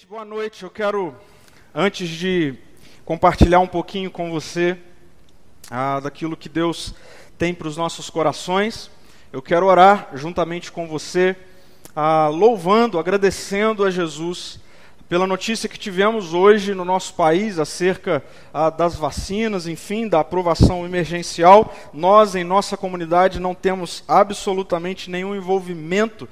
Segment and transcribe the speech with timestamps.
[0.00, 0.62] Gente, boa noite.
[0.62, 1.14] Eu quero,
[1.74, 2.54] antes de
[3.04, 4.78] compartilhar um pouquinho com você
[5.70, 6.94] ah, daquilo que Deus
[7.36, 8.90] tem para os nossos corações,
[9.30, 11.36] eu quero orar juntamente com você,
[11.94, 14.58] ah, louvando, agradecendo a Jesus
[15.06, 18.24] pela notícia que tivemos hoje no nosso país acerca
[18.54, 21.74] ah, das vacinas, enfim, da aprovação emergencial.
[21.92, 26.26] Nós, em nossa comunidade, não temos absolutamente nenhum envolvimento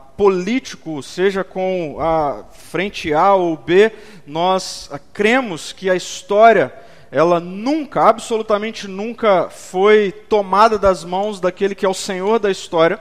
[0.00, 3.92] político, seja com a frente A ou B,
[4.26, 6.72] nós cremos que a história
[7.10, 12.98] ela nunca, absolutamente nunca foi tomada das mãos daquele que é o Senhor da história.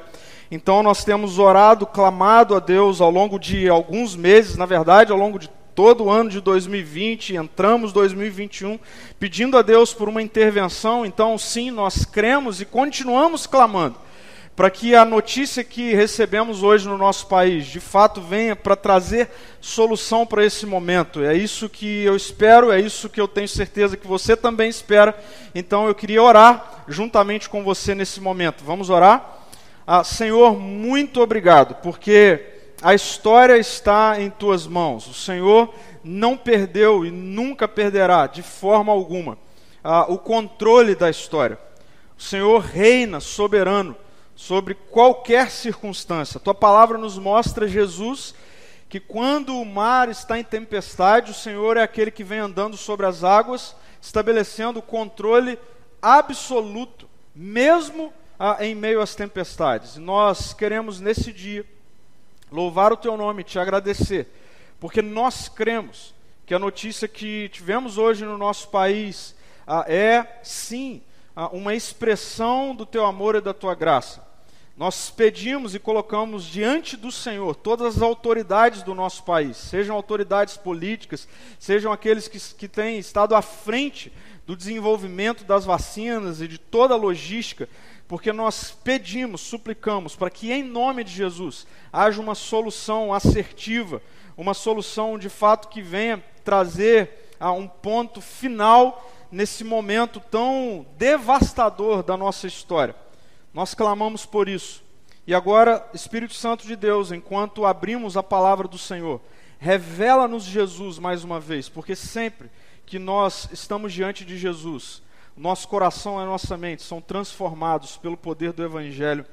[0.52, 5.18] Então nós temos orado, clamado a Deus ao longo de alguns meses, na verdade, ao
[5.18, 8.77] longo de todo o ano de 2020, entramos 2021,
[9.18, 11.05] pedindo a Deus por uma intervenção.
[11.05, 13.96] Então, sim, nós cremos e continuamos clamando
[14.55, 19.30] para que a notícia que recebemos hoje no nosso país, de fato, venha para trazer
[19.62, 21.24] solução para esse momento.
[21.24, 25.18] É isso que eu espero, é isso que eu tenho certeza que você também espera.
[25.55, 28.63] Então eu queria orar juntamente com você nesse momento.
[28.63, 29.40] Vamos orar?
[29.88, 32.40] Ah, Senhor, muito obrigado, porque
[32.82, 35.08] a história está em tuas mãos.
[35.08, 39.38] O Senhor não perdeu e nunca perderá, de forma alguma,
[39.84, 41.58] ah, o controle da história.
[42.18, 43.96] O Senhor reina soberano
[44.41, 46.39] sobre qualquer circunstância.
[46.39, 48.34] tua palavra nos mostra, Jesus,
[48.89, 53.05] que quando o mar está em tempestade, o Senhor é aquele que vem andando sobre
[53.05, 55.59] as águas, estabelecendo o controle
[56.01, 59.97] absoluto, mesmo ah, em meio às tempestades.
[59.97, 61.63] E nós queremos nesse dia
[62.51, 64.28] louvar o teu nome, te agradecer,
[64.79, 66.16] porque nós cremos
[66.47, 69.35] que a notícia que tivemos hoje no nosso país
[69.67, 71.03] ah, é, sim,
[71.35, 74.31] ah, uma expressão do teu amor e da tua graça.
[74.81, 80.58] Nós pedimos e colocamos diante do Senhor todas as autoridades do nosso país, sejam autoridades
[80.58, 81.28] políticas,
[81.59, 84.12] sejam aqueles que, que têm estado à frente
[84.44, 87.69] do desenvolvimento das vacinas e de toda a logística,
[88.08, 94.02] porque nós pedimos, suplicamos, para que em nome de Jesus haja uma solução assertiva,
[94.36, 102.02] uma solução de fato que venha trazer a um ponto final nesse momento tão devastador
[102.02, 102.96] da nossa história.
[103.53, 104.84] Nós clamamos por isso.
[105.28, 109.22] E agora, Espírito Santo de Deus, enquanto abrimos a palavra do Senhor,
[109.59, 112.50] revela-nos Jesus mais uma vez, porque sempre
[112.85, 115.01] que nós estamos diante de Jesus,
[115.38, 119.25] nosso coração e a nossa mente são transformados pelo poder do Evangelho.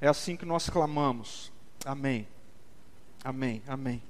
[0.00, 1.52] É assim que nós clamamos.
[1.84, 2.26] Amém.
[3.24, 3.62] Amém.
[3.66, 4.02] Amém.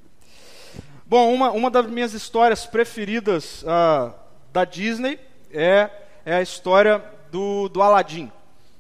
[1.05, 4.13] Bom, uma, uma das minhas histórias preferidas uh,
[4.53, 5.21] da Disney
[5.53, 5.89] é,
[6.25, 8.33] é a história do, do Aladim.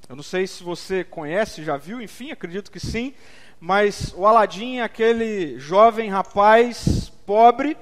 [0.08, 3.12] Eu não sei se você conhece, já viu, enfim, acredito que sim.
[3.58, 7.76] Mas o Aladim é aquele jovem rapaz pobre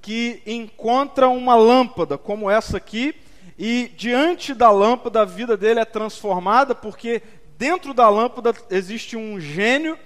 [0.00, 3.14] que encontra uma lâmpada como essa aqui
[3.58, 7.22] e diante da lâmpada a vida dele é transformada porque
[7.58, 9.98] dentro da lâmpada existe um gênio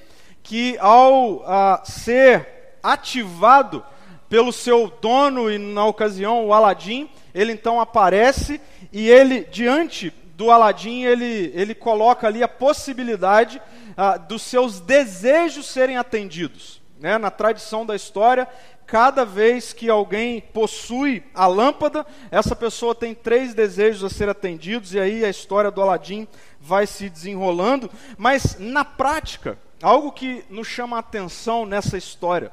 [0.42, 2.48] que ao a, ser
[2.82, 3.84] ativado
[4.28, 8.60] pelo seu dono e na ocasião o Aladim, ele então aparece
[8.92, 13.60] e ele diante do Aladim, ele, ele coloca ali a possibilidade
[13.94, 16.80] ah, dos seus desejos serem atendidos.
[16.98, 17.18] Né?
[17.18, 18.48] Na tradição da história,
[18.86, 24.94] cada vez que alguém possui a lâmpada, essa pessoa tem três desejos a ser atendidos,
[24.94, 26.26] e aí a história do Aladim
[26.58, 27.90] vai se desenrolando.
[28.16, 32.50] Mas, na prática, algo que nos chama a atenção nessa história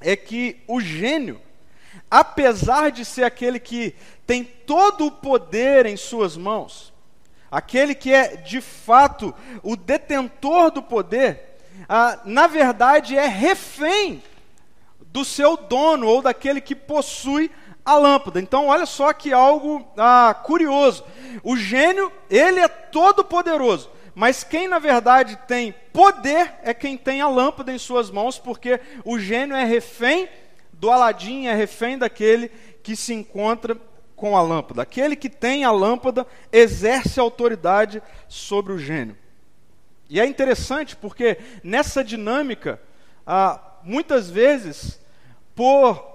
[0.00, 1.42] é que o gênio,
[2.10, 3.94] apesar de ser aquele que
[4.26, 6.90] tem todo o poder em suas mãos,
[7.52, 14.22] aquele que é de fato o detentor do poder, ah, na verdade é refém
[14.98, 17.50] do seu dono ou daquele que possui
[17.84, 18.40] a lâmpada.
[18.40, 21.04] Então, olha só que algo ah, curioso.
[21.42, 27.20] O gênio, ele é todo poderoso, mas quem na verdade tem poder é quem tem
[27.20, 30.26] a lâmpada em suas mãos, porque o gênio é refém
[30.72, 32.48] do Aladim, é refém daquele
[32.82, 33.76] que se encontra
[34.22, 34.82] com a lâmpada.
[34.82, 39.16] Aquele que tem a lâmpada exerce autoridade sobre o gênio.
[40.08, 42.80] E é interessante porque nessa dinâmica,
[43.26, 45.00] ah, muitas vezes,
[45.56, 46.06] por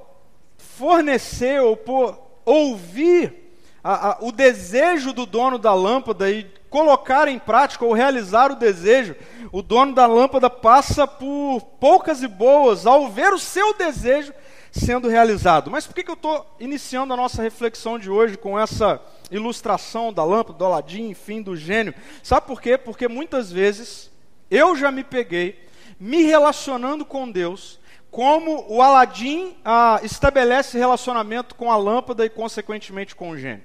[0.57, 7.37] fornecer ou por ouvir ah, ah, o desejo do dono da lâmpada e colocar em
[7.37, 9.17] prática ou realizar o desejo,
[9.51, 14.33] o dono da lâmpada passa por poucas e boas ao ver o seu desejo
[14.77, 15.69] sendo realizado.
[15.71, 20.13] Mas por que, que eu estou iniciando a nossa reflexão de hoje com essa ilustração
[20.13, 21.93] da lâmpada, do Aladim, enfim, do gênio?
[22.23, 22.77] Sabe por quê?
[22.77, 24.11] Porque muitas vezes
[24.49, 25.67] eu já me peguei
[25.99, 27.79] me relacionando com Deus
[28.09, 33.63] como o Aladim ah, estabelece relacionamento com a lâmpada e, consequentemente, com o gênio.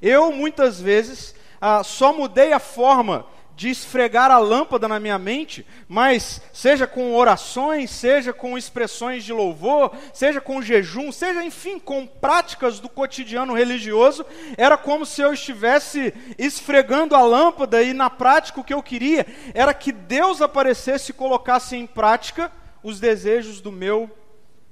[0.00, 3.26] Eu, muitas vezes, ah, só mudei a forma
[3.60, 9.34] de esfregar a lâmpada na minha mente, mas seja com orações, seja com expressões de
[9.34, 14.24] louvor, seja com jejum, seja, enfim, com práticas do cotidiano religioso,
[14.56, 19.26] era como se eu estivesse esfregando a lâmpada e, na prática, o que eu queria
[19.52, 22.50] era que Deus aparecesse e colocasse em prática
[22.82, 24.10] os desejos do meu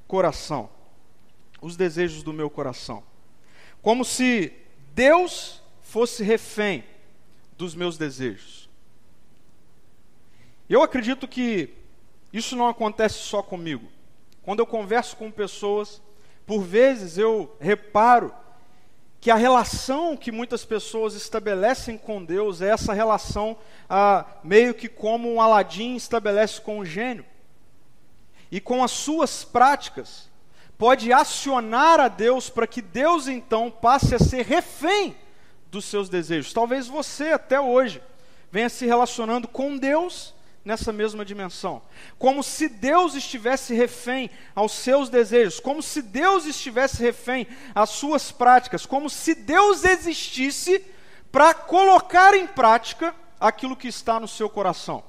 [0.06, 0.70] coração.
[1.60, 3.02] Os desejos do meu coração.
[3.82, 4.50] Como se
[4.94, 6.82] Deus fosse refém
[7.58, 8.67] dos meus desejos.
[10.68, 11.74] Eu acredito que
[12.32, 13.88] isso não acontece só comigo.
[14.42, 16.02] Quando eu converso com pessoas,
[16.46, 18.34] por vezes eu reparo
[19.20, 23.56] que a relação que muitas pessoas estabelecem com Deus é essa relação
[23.88, 27.24] ah, meio que como um Aladim estabelece com o gênio
[28.50, 30.30] e com as suas práticas,
[30.76, 35.16] pode acionar a Deus para que Deus então passe a ser refém
[35.70, 36.52] dos seus desejos.
[36.52, 38.02] Talvez você até hoje
[38.50, 41.82] venha se relacionando com Deus nessa mesma dimensão,
[42.18, 48.30] como se Deus estivesse refém aos seus desejos, como se Deus estivesse refém às suas
[48.30, 50.84] práticas, como se Deus existisse
[51.32, 55.02] para colocar em prática aquilo que está no seu coração.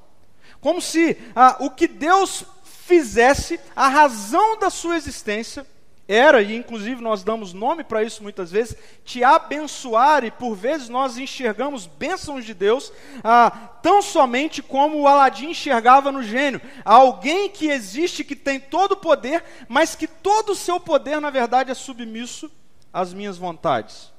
[0.62, 5.66] Como se ah, o que Deus fizesse a razão da sua existência
[6.12, 8.76] era, e inclusive nós damos nome para isso muitas vezes,
[9.06, 12.92] te abençoar, e por vezes nós enxergamos bênçãos de Deus
[13.24, 13.52] ah,
[13.84, 16.60] tão somente como o Aladim enxergava no gênio.
[16.84, 21.30] Alguém que existe, que tem todo o poder, mas que todo o seu poder, na
[21.30, 22.50] verdade, é submisso
[22.92, 24.12] às minhas vontades.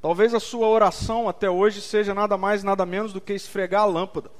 [0.00, 3.86] Talvez a sua oração até hoje seja nada mais, nada menos do que esfregar a
[3.86, 4.32] lâmpada,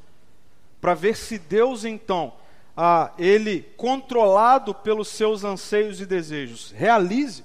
[0.81, 2.33] para ver se Deus então
[2.77, 6.73] ah, ele controlado pelos seus anseios e desejos.
[6.73, 7.45] Realize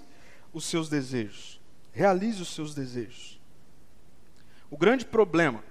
[0.53, 1.59] os seus desejos.
[1.91, 3.39] Realize os seus desejos.
[4.69, 5.63] O grande problema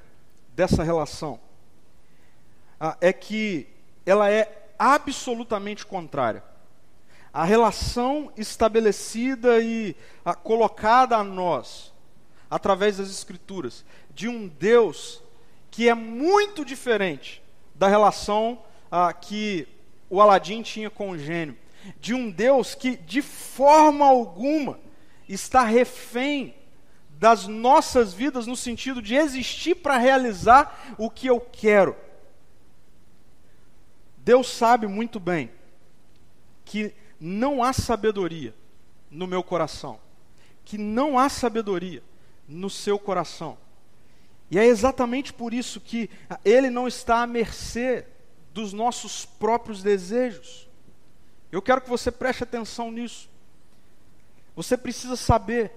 [0.55, 1.39] dessa relação
[2.81, 3.67] ah, é que
[4.05, 6.43] ela é absolutamente contrária.
[7.33, 9.95] A relação estabelecida e
[10.25, 11.93] ah, colocada a nós,
[12.51, 15.23] através das Escrituras, de um Deus
[15.71, 17.43] que é muito diferente
[17.75, 18.59] da relação
[18.91, 19.67] ah, que
[20.09, 21.57] o Aladim tinha com o gênio,
[22.01, 24.79] de um Deus que de forma alguma
[25.29, 26.55] está refém
[27.11, 31.97] das nossas vidas no sentido de existir para realizar o que eu quero.
[34.19, 35.51] Deus sabe muito bem
[36.65, 38.55] que não há sabedoria
[39.11, 39.99] no meu coração,
[40.65, 42.03] que não há sabedoria
[42.47, 43.57] no seu coração.
[44.51, 46.11] E é exatamente por isso que
[46.45, 48.05] ele não está à mercê
[48.57, 50.67] dos nossos próprios desejos.
[51.53, 53.29] Eu quero que você preste atenção nisso.
[54.55, 55.71] Você precisa saber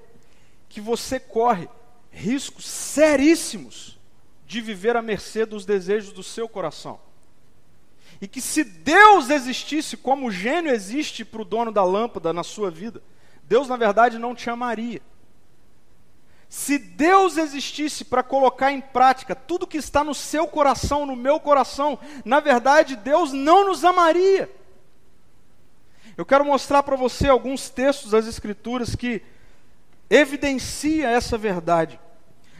[0.69, 1.67] que você corre
[2.09, 3.99] riscos seríssimos
[4.45, 7.01] de viver à mercê dos desejos do seu coração.
[8.21, 12.43] E que se Deus existisse como o gênio existe para o dono da lâmpada na
[12.43, 13.03] sua vida,
[13.43, 15.01] Deus na verdade não te amaria.
[16.49, 21.39] Se Deus existisse para colocar em prática tudo que está no seu coração, no meu
[21.39, 24.49] coração, na verdade Deus não nos amaria.
[26.17, 29.21] Eu quero mostrar para você alguns textos das Escrituras que
[30.09, 31.99] evidencia essa verdade.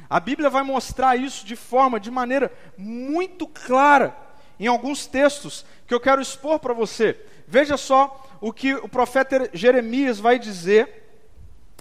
[0.07, 4.15] A Bíblia vai mostrar isso de forma, de maneira muito clara,
[4.59, 7.19] em alguns textos que eu quero expor para você.
[7.47, 10.98] Veja só o que o profeta Jeremias vai dizer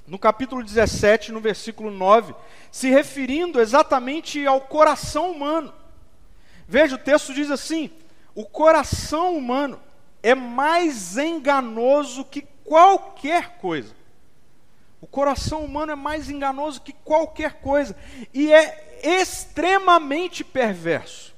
[0.08, 2.34] no capítulo 17, no versículo 9,
[2.72, 5.72] se referindo exatamente ao coração humano.
[6.66, 7.90] Veja, o texto diz assim:
[8.34, 9.80] o coração humano
[10.22, 13.94] é mais enganoso que qualquer coisa.
[15.00, 17.96] O coração humano é mais enganoso que qualquer coisa
[18.34, 21.34] e é extremamente perverso.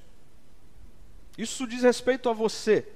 [1.37, 2.87] Isso diz respeito a você,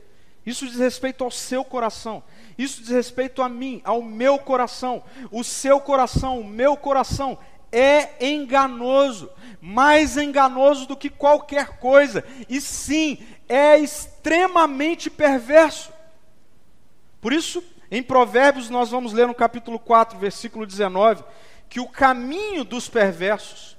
[0.46, 2.22] isso diz respeito ao seu coração.
[2.58, 5.02] Isso diz respeito a mim, ao meu coração.
[5.30, 7.38] O seu coração, o meu coração
[7.72, 12.22] é enganoso, mais enganoso do que qualquer coisa.
[12.48, 15.92] E sim, é extremamente perverso.
[17.20, 21.24] Por isso, em Provérbios, nós vamos ler no capítulo 4, versículo 19,
[21.68, 23.73] que o caminho dos perversos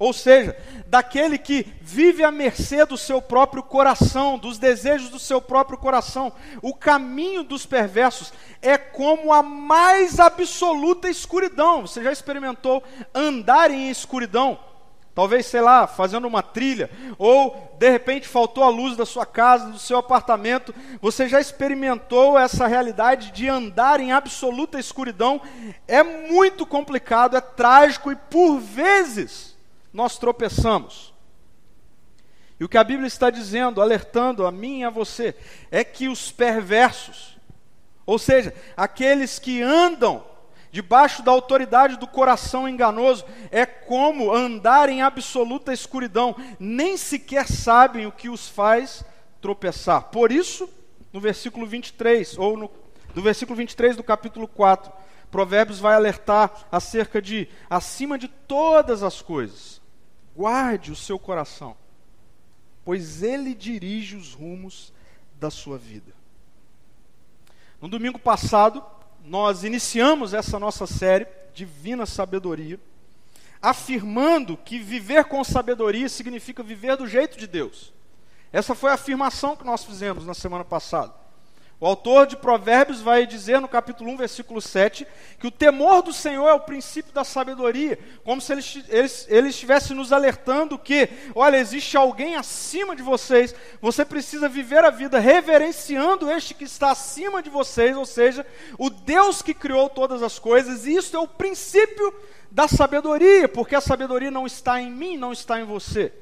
[0.00, 5.42] ou seja, daquele que vive à mercê do seu próprio coração, dos desejos do seu
[5.42, 6.32] próprio coração.
[6.62, 11.82] O caminho dos perversos é como a mais absoluta escuridão.
[11.82, 12.82] Você já experimentou
[13.14, 14.58] andar em escuridão?
[15.12, 16.88] talvez, sei lá, fazendo uma trilha,
[17.18, 22.38] ou de repente faltou a luz da sua casa, do seu apartamento, você já experimentou
[22.38, 25.38] essa realidade de andar em absoluta escuridão?
[25.86, 29.49] É muito complicado, é trágico e por vezes
[29.92, 31.12] nós tropeçamos.
[32.58, 35.34] E o que a Bíblia está dizendo, alertando a mim e a você,
[35.70, 37.38] é que os perversos,
[38.04, 40.24] ou seja, aqueles que andam
[40.70, 48.06] debaixo da autoridade do coração enganoso, é como andar em absoluta escuridão, nem sequer sabem
[48.06, 49.04] o que os faz
[49.40, 50.04] tropeçar.
[50.04, 50.68] Por isso,
[51.12, 52.70] no versículo 23, ou no,
[53.14, 54.92] no versículo 23 do capítulo 4,
[55.30, 59.79] Provérbios vai alertar acerca de, acima de todas as coisas,
[60.36, 61.76] guarde o seu coração,
[62.84, 64.92] pois ele dirige os rumos
[65.38, 66.12] da sua vida.
[67.80, 68.84] No domingo passado,
[69.24, 72.78] nós iniciamos essa nossa série, Divina Sabedoria,
[73.60, 77.92] afirmando que viver com sabedoria significa viver do jeito de Deus.
[78.52, 81.19] Essa foi a afirmação que nós fizemos na semana passada.
[81.80, 85.06] O autor de Provérbios vai dizer no capítulo 1, versículo 7,
[85.38, 89.48] que o temor do Senhor é o princípio da sabedoria, como se ele, ele, ele,
[89.48, 95.18] estivesse nos alertando que, olha, existe alguém acima de vocês, você precisa viver a vida
[95.18, 98.46] reverenciando este que está acima de vocês, ou seja,
[98.76, 102.14] o Deus que criou todas as coisas, e isso é o princípio
[102.50, 106.12] da sabedoria, porque a sabedoria não está em mim, não está em você.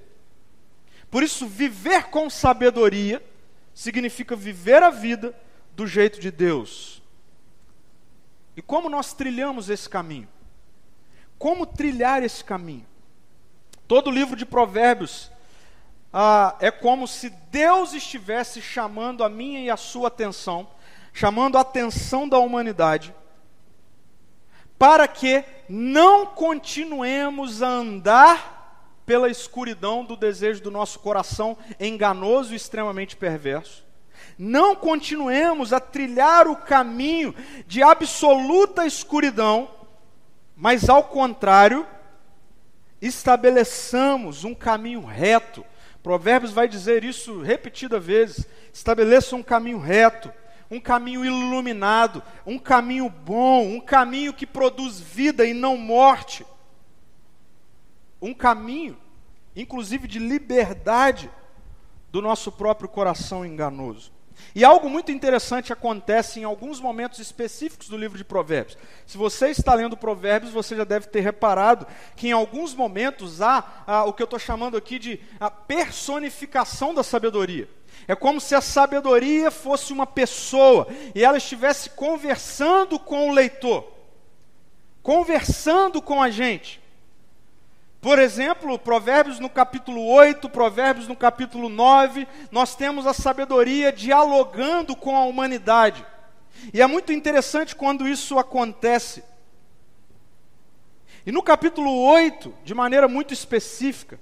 [1.10, 3.20] Por isso, viver com sabedoria
[3.74, 5.34] significa viver a vida
[5.78, 7.00] do jeito de Deus.
[8.56, 10.26] E como nós trilhamos esse caminho?
[11.38, 12.84] Como trilhar esse caminho?
[13.86, 15.30] Todo livro de Provérbios
[16.12, 20.68] ah, é como se Deus estivesse chamando a minha e a sua atenção,
[21.12, 23.14] chamando a atenção da humanidade,
[24.76, 32.56] para que não continuemos a andar pela escuridão do desejo do nosso coração enganoso e
[32.56, 33.86] extremamente perverso,
[34.38, 37.34] não continuemos a trilhar o caminho
[37.66, 39.68] de absoluta escuridão,
[40.56, 41.84] mas ao contrário,
[43.02, 45.64] estabeleçamos um caminho reto.
[46.02, 48.46] Provérbios vai dizer isso repetidas vezes.
[48.72, 50.32] Estabeleça um caminho reto,
[50.70, 56.46] um caminho iluminado, um caminho bom, um caminho que produz vida e não morte.
[58.22, 58.96] Um caminho,
[59.56, 61.28] inclusive, de liberdade
[62.10, 64.17] do nosso próprio coração enganoso.
[64.54, 68.76] E algo muito interessante acontece em alguns momentos específicos do livro de Provérbios.
[69.06, 74.04] Se você está lendo Provérbios, você já deve ter reparado que em alguns momentos há,
[74.06, 77.68] o que eu estou chamando aqui de a personificação da sabedoria.
[78.06, 83.92] É como se a sabedoria fosse uma pessoa e ela estivesse conversando com o leitor,
[85.02, 86.80] conversando com a gente.
[88.00, 94.94] Por exemplo, Provérbios no capítulo 8, Provérbios no capítulo 9, nós temos a sabedoria dialogando
[94.94, 96.06] com a humanidade.
[96.72, 99.24] E é muito interessante quando isso acontece.
[101.26, 104.18] E no capítulo 8, de maneira muito específica,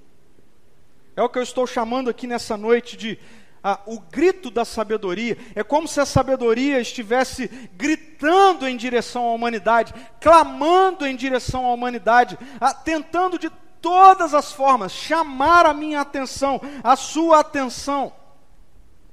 [1.14, 3.18] é o que eu estou chamando aqui nessa noite de
[3.62, 5.36] ah, o grito da sabedoria.
[5.54, 11.74] É como se a sabedoria estivesse gritando em direção à humanidade, clamando em direção à
[11.74, 18.12] humanidade, ah, tentando de todas as formas chamar a minha atenção, a sua atenção.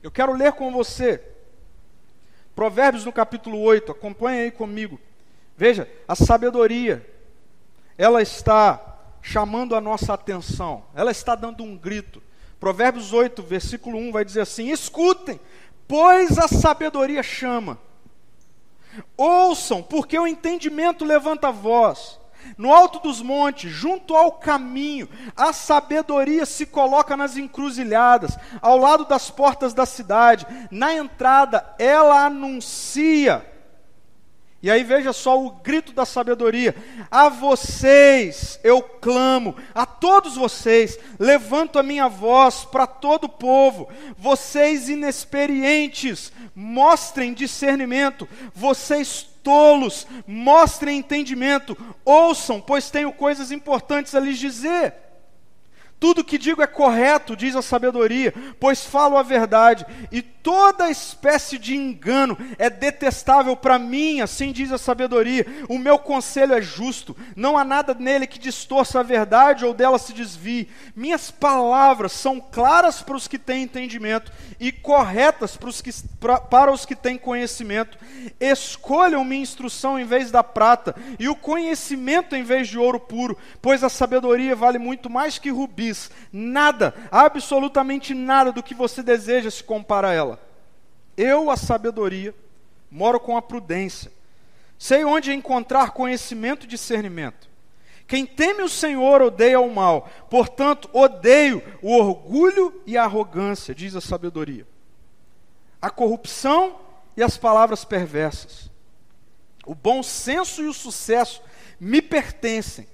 [0.01, 1.21] Eu quero ler com você.
[2.55, 4.99] Provérbios no capítulo 8, acompanhe aí comigo.
[5.57, 7.07] Veja, a sabedoria,
[7.97, 12.21] ela está chamando a nossa atenção, ela está dando um grito.
[12.59, 15.39] Provérbios 8, versículo 1 vai dizer assim: Escutem,
[15.87, 17.77] pois a sabedoria chama.
[19.17, 22.19] Ouçam, porque o entendimento levanta a voz.
[22.57, 29.05] No alto dos montes, junto ao caminho, a sabedoria se coloca nas encruzilhadas, ao lado
[29.05, 30.45] das portas da cidade.
[30.69, 33.52] Na entrada, ela anuncia.
[34.63, 36.73] E aí veja só o grito da sabedoria:
[37.11, 43.89] A vocês eu clamo, a todos vocês, levanto a minha voz para todo o povo.
[44.17, 48.25] Vocês inexperientes, mostrem discernimento.
[48.55, 54.93] Vocês tolos, mostrem entendimento, ouçam, pois tenho coisas importantes a lhes dizer.
[56.03, 61.57] Tudo que digo é correto, diz a sabedoria, pois falo a verdade, e toda espécie
[61.57, 65.45] de engano é detestável para mim, assim diz a sabedoria.
[65.69, 69.97] O meu conselho é justo, não há nada nele que distorça a verdade ou dela
[69.97, 70.67] se desvie.
[70.93, 74.29] Minhas palavras são claras para os que têm entendimento
[74.59, 77.97] e corretas para os que, pra, para os que têm conhecimento.
[78.41, 83.37] Escolham minha instrução em vez da prata, e o conhecimento em vez de ouro puro,
[83.61, 89.01] pois a sabedoria vale muito mais que rubis diz: nada, absolutamente nada do que você
[89.03, 90.39] deseja se compara a ela.
[91.15, 92.33] Eu, a sabedoria,
[92.89, 94.11] moro com a prudência.
[94.77, 97.47] Sei onde encontrar conhecimento e discernimento.
[98.05, 103.95] Quem teme o Senhor odeia o mal, portanto, odeio o orgulho e a arrogância, diz
[103.95, 104.67] a sabedoria.
[105.81, 106.79] A corrupção
[107.15, 108.69] e as palavras perversas.
[109.65, 111.41] O bom senso e o sucesso
[111.79, 112.87] me pertencem.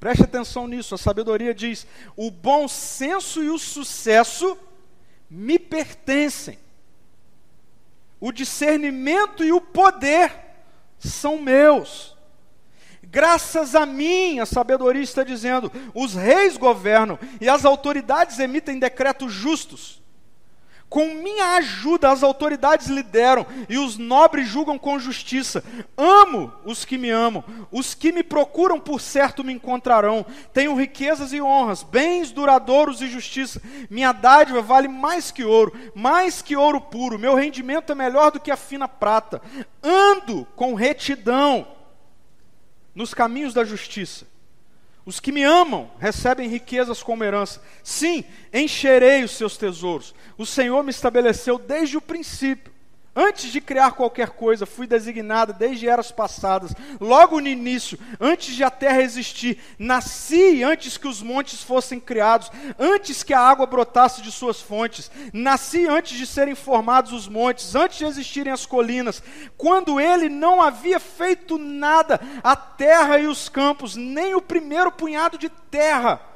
[0.00, 4.56] Preste atenção nisso, a sabedoria diz: o bom senso e o sucesso
[5.30, 6.58] me pertencem.
[8.18, 10.32] O discernimento e o poder
[10.98, 12.16] são meus.
[13.02, 19.32] Graças a mim, a sabedoria está dizendo, os reis governam e as autoridades emitem decretos
[19.32, 19.99] justos.
[20.90, 25.62] Com minha ajuda, as autoridades lideram e os nobres julgam com justiça.
[25.96, 30.26] Amo os que me amam, os que me procuram por certo me encontrarão.
[30.52, 33.62] Tenho riquezas e honras, bens duradouros e justiça.
[33.88, 37.20] Minha dádiva vale mais que ouro, mais que ouro puro.
[37.20, 39.40] Meu rendimento é melhor do que a fina prata.
[39.80, 41.68] Ando com retidão
[42.92, 44.26] nos caminhos da justiça.
[45.04, 47.62] Os que me amam recebem riquezas como herança.
[47.82, 50.14] Sim, encherei os seus tesouros.
[50.36, 52.69] O Senhor me estabeleceu desde o princípio.
[53.14, 58.62] Antes de criar qualquer coisa, fui designada desde eras passadas, logo no início, antes de
[58.62, 64.22] a terra existir, nasci antes que os montes fossem criados, antes que a água brotasse
[64.22, 69.20] de suas fontes, nasci antes de serem formados os montes, antes de existirem as colinas,
[69.56, 75.36] quando ele não havia feito nada, a terra e os campos, nem o primeiro punhado
[75.36, 76.29] de terra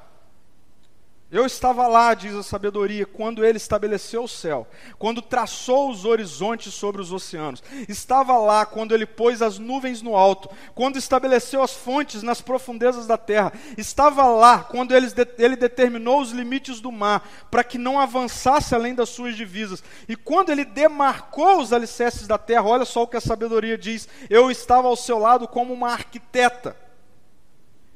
[1.35, 4.69] eu estava lá, diz a sabedoria, quando ele estabeleceu o céu,
[5.01, 7.61] quando traçou os horizontes sobre os oceanos.
[7.89, 13.09] Estava lá quando ele pôs as nuvens no alto, quando estabeleceu as fontes nas profundezas
[13.09, 13.53] da terra.
[13.77, 18.95] Estava lá quando ele, ele determinou os limites do mar, para que não avançasse além
[18.95, 19.83] das suas divisas.
[20.09, 24.09] E quando ele demarcou os alicerces da terra, olha só o que a sabedoria diz:
[24.31, 26.77] eu estava ao seu lado como uma arquiteta.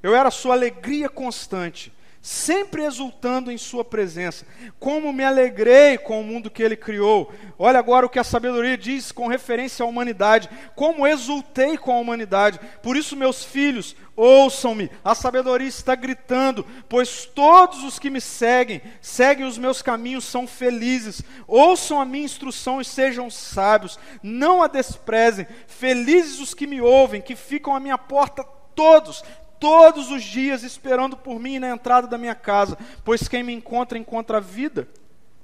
[0.02, 4.46] Eu era sua alegria constante sempre exultando em Sua presença.
[4.78, 7.32] Como me alegrei com o mundo que Ele criou.
[7.58, 10.48] Olha agora o que a sabedoria diz com referência à humanidade.
[10.74, 12.60] Como exultei com a humanidade.
[12.82, 14.90] Por isso, meus filhos, ouçam-me.
[15.04, 20.46] A sabedoria está gritando, pois todos os que me seguem, seguem os meus caminhos, são
[20.46, 21.22] felizes.
[21.46, 23.98] Ouçam a minha instrução e sejam sábios.
[24.22, 25.46] Não a desprezem.
[25.66, 29.24] Felizes os que me ouvem, que ficam à minha porta todos
[29.60, 33.98] todos os dias esperando por mim na entrada da minha casa, pois quem me encontra
[33.98, 34.88] encontra a vida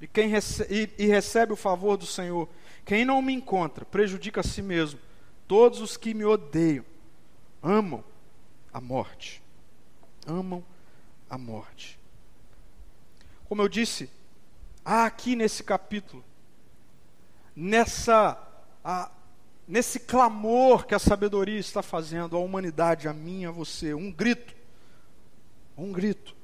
[0.00, 2.48] e quem recebe, e, e recebe o favor do Senhor.
[2.84, 5.00] Quem não me encontra prejudica a si mesmo.
[5.48, 6.84] Todos os que me odeiam
[7.62, 8.04] amam
[8.72, 9.42] a morte.
[10.26, 10.64] Amam
[11.28, 11.98] a morte.
[13.48, 14.10] Como eu disse,
[14.84, 16.24] há aqui nesse capítulo,
[17.54, 18.38] nessa
[18.84, 19.10] a,
[19.66, 24.54] nesse clamor que a sabedoria está fazendo à humanidade, a mim, a você, um grito.
[25.76, 26.36] Um grito.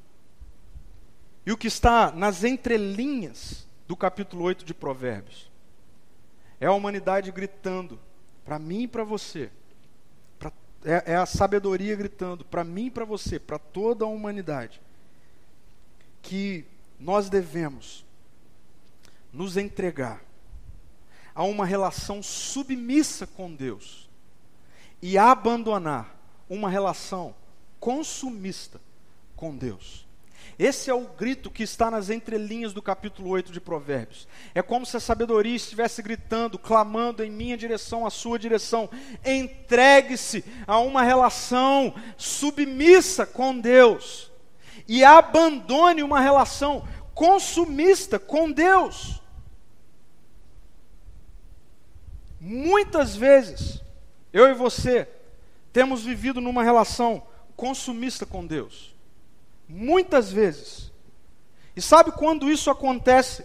[1.46, 5.50] E o que está nas entrelinhas do capítulo 8 de Provérbios
[6.61, 7.98] é a humanidade gritando
[8.44, 9.50] para mim e para você.
[10.83, 14.80] É, é a sabedoria gritando para mim e para você, para toda a humanidade,
[16.22, 16.64] que
[16.98, 18.04] nós devemos
[19.33, 20.22] nos entregar
[21.40, 24.11] a uma relação submissa com Deus
[25.00, 26.14] e abandonar
[26.50, 27.35] uma relação
[27.79, 28.79] consumista
[29.35, 30.07] com Deus.
[30.59, 34.29] Esse é o grito que está nas entrelinhas do capítulo 8 de Provérbios.
[34.55, 38.90] É como se a sabedoria estivesse gritando, clamando em minha direção, a sua direção.
[39.24, 44.31] Entregue-se a uma relação submissa com Deus
[44.87, 49.19] e abandone uma relação consumista com Deus.
[52.40, 53.83] Muitas vezes,
[54.33, 55.07] eu e você
[55.72, 57.22] temos vivido numa relação
[57.55, 58.94] consumista com Deus.
[59.68, 60.90] Muitas vezes.
[61.76, 63.44] E sabe quando isso acontece?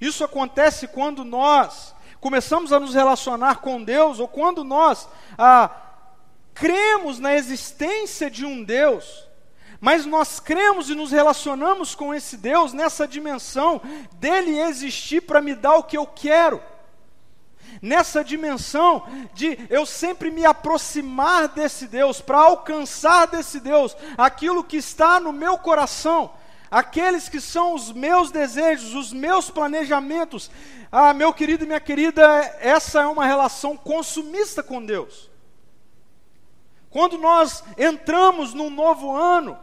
[0.00, 5.70] Isso acontece quando nós começamos a nos relacionar com Deus, ou quando nós ah,
[6.54, 9.28] cremos na existência de um Deus,
[9.80, 13.80] Mas nós cremos e nos relacionamos com esse Deus nessa dimensão
[14.14, 16.60] dele existir para me dar o que eu quero.
[17.80, 24.76] Nessa dimensão de eu sempre me aproximar desse Deus, para alcançar desse Deus aquilo que
[24.76, 26.32] está no meu coração,
[26.70, 30.50] aqueles que são os meus desejos, os meus planejamentos.
[30.90, 32.22] Ah, meu querido e minha querida,
[32.60, 35.30] essa é uma relação consumista com Deus.
[36.90, 39.58] Quando nós entramos num novo ano,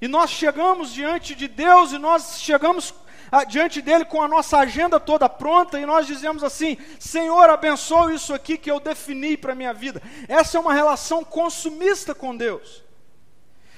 [0.00, 2.92] e nós chegamos diante de Deus e nós chegamos
[3.48, 8.32] diante dele com a nossa agenda toda pronta e nós dizemos assim: Senhor, abençoe isso
[8.34, 10.02] aqui que eu defini para a minha vida.
[10.28, 12.84] Essa é uma relação consumista com Deus.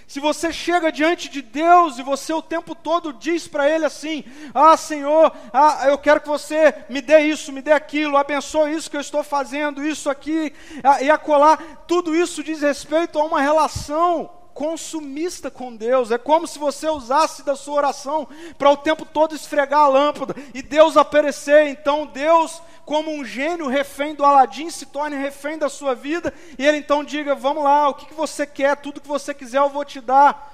[0.09, 4.25] Se você chega diante de Deus e você o tempo todo diz para Ele assim:
[4.55, 8.91] Ah, Senhor, ah, eu quero que você me dê isso, me dê aquilo, abençoe isso
[8.91, 13.43] que eu estou fazendo, isso aqui ah, e acolá, tudo isso diz respeito a uma
[13.43, 16.11] relação consumista com Deus.
[16.11, 18.27] É como se você usasse da sua oração
[18.59, 21.69] para o tempo todo esfregar a lâmpada e Deus aparecer.
[21.69, 26.67] Então Deus, como um gênio refém do Aladim, se torne refém da sua vida e
[26.67, 29.71] ele então diga: Vamos lá, o que, que você quer, tudo que você quiser eu
[29.71, 30.53] vou te dar.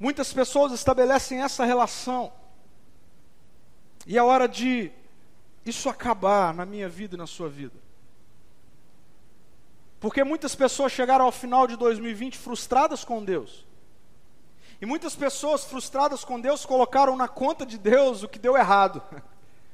[0.00, 2.32] Muitas pessoas estabelecem essa relação.
[4.06, 4.90] E é hora de
[5.66, 7.81] isso acabar na minha vida e na sua vida.
[10.02, 13.64] Porque muitas pessoas chegaram ao final de 2020 frustradas com Deus.
[14.80, 19.00] E muitas pessoas frustradas com Deus colocaram na conta de Deus o que deu errado.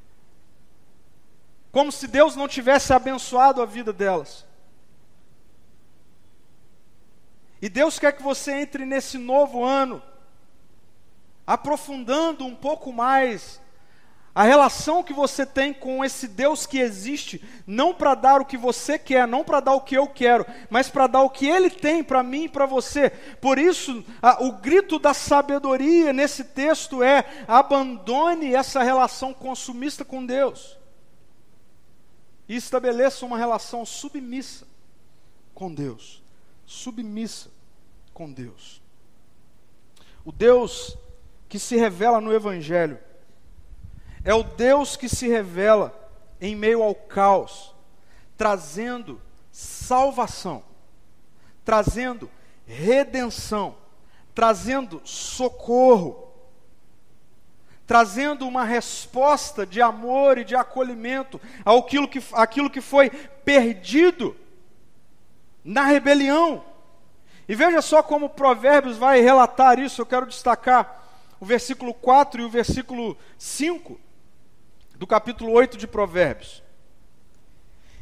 [1.73, 4.45] Como se Deus não tivesse abençoado a vida delas.
[7.63, 10.03] E Deus quer que você entre nesse novo ano
[11.47, 13.63] aprofundando um pouco mais
[14.39, 18.57] a relação que você tem com esse Deus que existe, não para dar o que
[18.57, 21.69] você quer, não para dar o que eu quero, mas para dar o que Ele
[21.69, 23.11] tem para mim e para você.
[23.41, 30.25] Por isso, a, o grito da sabedoria nesse texto é: abandone essa relação consumista com
[30.25, 30.79] Deus
[32.49, 34.69] e estabeleça uma relação submissa
[35.53, 36.23] com Deus.
[36.65, 37.51] Submissa
[38.15, 38.81] com Deus.
[40.25, 40.97] O Deus
[41.49, 43.01] que se revela no Evangelho
[44.25, 45.95] é o Deus que se revela
[46.41, 47.75] em meio ao caos,
[48.37, 50.63] trazendo salvação,
[51.65, 52.31] trazendo
[52.67, 53.77] redenção,
[54.35, 56.29] trazendo socorro,
[57.87, 64.37] trazendo uma resposta de amor e de acolhimento àquilo que, àquilo que foi perdido
[65.65, 66.65] na rebelião.
[67.49, 71.03] E veja só como Provérbios vai relatar isso, eu quero destacar
[71.41, 73.99] o versículo 4 e o versículo 5
[74.99, 76.63] do capítulo 8 de Provérbios.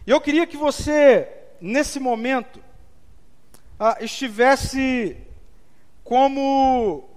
[0.07, 1.29] E eu queria que você,
[1.61, 2.63] nesse momento,
[3.79, 5.17] ah, estivesse
[6.03, 7.09] como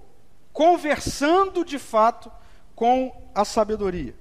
[0.52, 2.30] conversando de fato
[2.74, 4.14] com a sabedoria.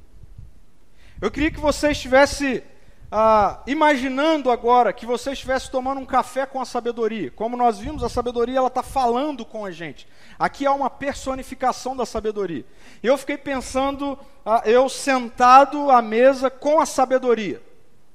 [1.22, 2.64] Eu queria que você estivesse
[3.12, 7.32] ah, imaginando agora que você estivesse tomando um café com a sabedoria.
[7.32, 10.08] Como nós vimos, a sabedoria ela está falando com a gente.
[10.38, 12.64] Aqui há uma personificação da sabedoria.
[13.02, 17.62] Eu fiquei pensando, ah, eu sentado à mesa com a sabedoria.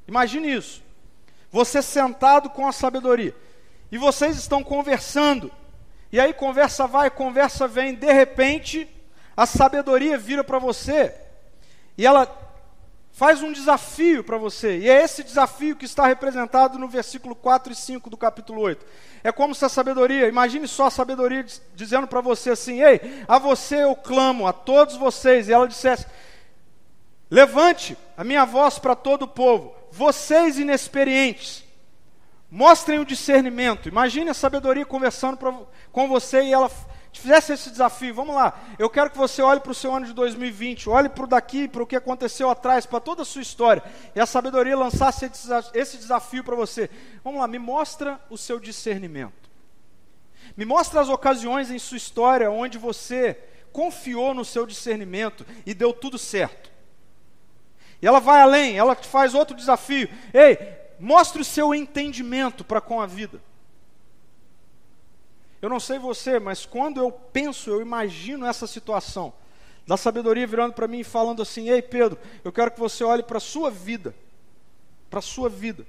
[0.06, 0.82] Imagine isso.
[1.50, 3.34] Você sentado com a sabedoria.
[3.90, 5.50] E vocês estão conversando.
[6.12, 7.94] E aí conversa vai, conversa vem.
[7.94, 8.88] De repente,
[9.36, 11.12] a sabedoria vira para você.
[11.98, 12.26] E ela
[13.14, 17.72] faz um desafio para você, e é esse desafio que está representado no versículo 4
[17.72, 18.84] e 5 do capítulo 8.
[19.22, 21.46] É como se a sabedoria, imagine só a sabedoria
[21.76, 26.06] dizendo para você assim: Ei, a você eu clamo, a todos vocês, e ela dissesse:
[27.30, 31.64] Levante a minha voz para todo o povo, vocês inexperientes,
[32.50, 33.88] mostrem o discernimento.
[33.88, 35.54] Imagine a sabedoria conversando pra,
[35.92, 36.68] com você e ela
[37.20, 40.12] fizesse esse desafio, vamos lá, eu quero que você olhe para o seu ano de
[40.12, 43.82] 2020, olhe para o daqui, para o que aconteceu atrás, para toda a sua história,
[44.14, 45.30] e a sabedoria lançasse
[45.74, 46.90] esse desafio para você.
[47.22, 49.50] Vamos lá, me mostra o seu discernimento.
[50.56, 53.38] Me mostra as ocasiões em sua história onde você
[53.72, 56.70] confiou no seu discernimento e deu tudo certo.
[58.00, 60.08] E ela vai além, ela te faz outro desafio.
[60.32, 60.58] Ei,
[61.00, 63.40] mostre o seu entendimento para com a vida.
[65.64, 69.32] Eu não sei você, mas quando eu penso, eu imagino essa situação,
[69.86, 73.22] da sabedoria virando para mim e falando assim: Ei Pedro, eu quero que você olhe
[73.22, 74.14] para a sua vida,
[75.08, 75.86] para a sua vida.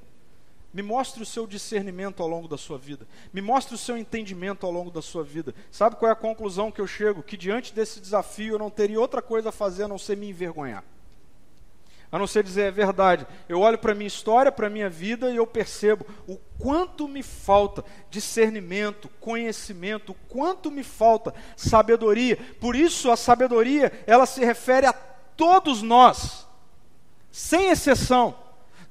[0.73, 3.05] Me mostre o seu discernimento ao longo da sua vida.
[3.33, 5.53] Me mostre o seu entendimento ao longo da sua vida.
[5.69, 7.21] Sabe qual é a conclusão que eu chego?
[7.21, 10.29] Que diante desse desafio eu não teria outra coisa a fazer a não ser me
[10.29, 10.85] envergonhar.
[12.11, 13.25] A não ser dizer é verdade.
[13.49, 17.07] Eu olho para a minha história, para a minha vida e eu percebo o quanto
[17.07, 22.37] me falta discernimento, conhecimento, o quanto me falta sabedoria.
[22.59, 26.47] Por isso a sabedoria, ela se refere a todos nós,
[27.31, 28.35] sem exceção,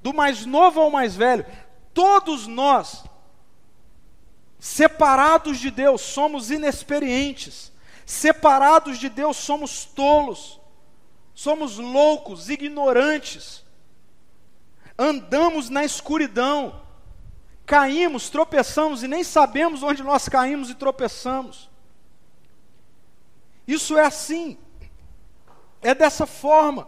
[0.03, 1.46] do mais novo ao mais velho,
[1.94, 3.05] todos nós
[4.59, 7.72] separados de Deus somos inexperientes.
[8.05, 10.61] Separados de Deus somos tolos
[11.34, 13.64] somos loucos, ignorantes,
[14.96, 16.80] andamos na escuridão,
[17.66, 21.68] caímos, tropeçamos e nem sabemos onde nós caímos e tropeçamos.
[23.66, 24.56] Isso é assim,
[25.82, 26.86] é dessa forma.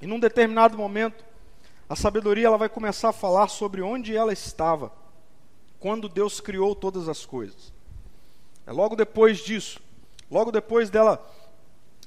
[0.00, 1.24] E num determinado momento,
[1.88, 4.92] a sabedoria ela vai começar a falar sobre onde ela estava
[5.78, 7.72] quando Deus criou todas as coisas.
[8.66, 9.80] É logo depois disso
[10.32, 11.22] Logo depois dela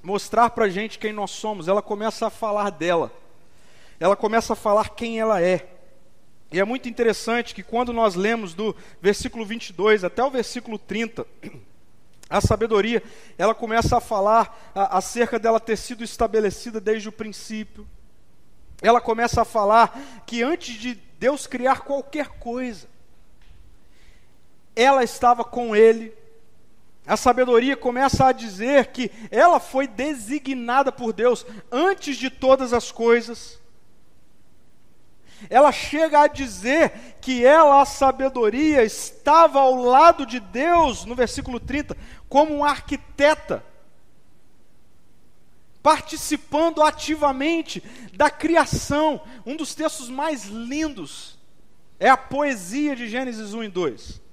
[0.01, 3.11] mostrar para a gente quem nós somos, ela começa a falar dela.
[3.99, 5.69] Ela começa a falar quem ela é.
[6.51, 11.23] E é muito interessante que quando nós lemos do versículo 22 até o versículo 30,
[12.27, 13.03] a sabedoria,
[13.37, 17.87] ela começa a falar acerca dela ter sido estabelecida desde o princípio.
[18.81, 22.87] Ela começa a falar que antes de Deus criar qualquer coisa,
[24.75, 26.11] ela estava com Ele,
[27.07, 32.91] a sabedoria começa a dizer que ela foi designada por Deus antes de todas as
[32.91, 33.59] coisas.
[35.47, 41.59] Ela chega a dizer que ela, a sabedoria, estava ao lado de Deus, no versículo
[41.59, 41.95] 30,
[42.27, 43.63] como uma arquiteta,
[45.83, 49.21] participando ativamente da criação.
[49.45, 51.37] Um dos textos mais lindos
[51.99, 54.24] é a poesia de Gênesis 1 e 2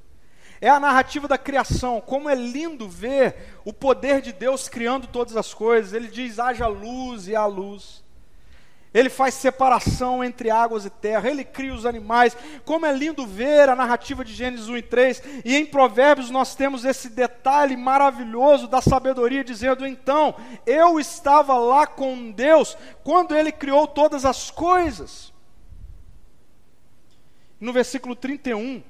[0.63, 2.01] é a narrativa da criação.
[2.01, 5.93] Como é lindo ver o poder de Deus criando todas as coisas.
[5.93, 8.01] Ele diz: haja luz e há luz.
[8.95, 12.37] Ele faz separação entre águas e terra, ele cria os animais.
[12.65, 15.23] Como é lindo ver a narrativa de Gênesis 1 e 3.
[15.45, 21.89] E em Provérbios nós temos esse detalhe maravilhoso da sabedoria, dizendo: então, eu estava lá
[21.89, 25.33] com Deus quando ele criou todas as coisas.
[27.59, 28.83] No versículo 31,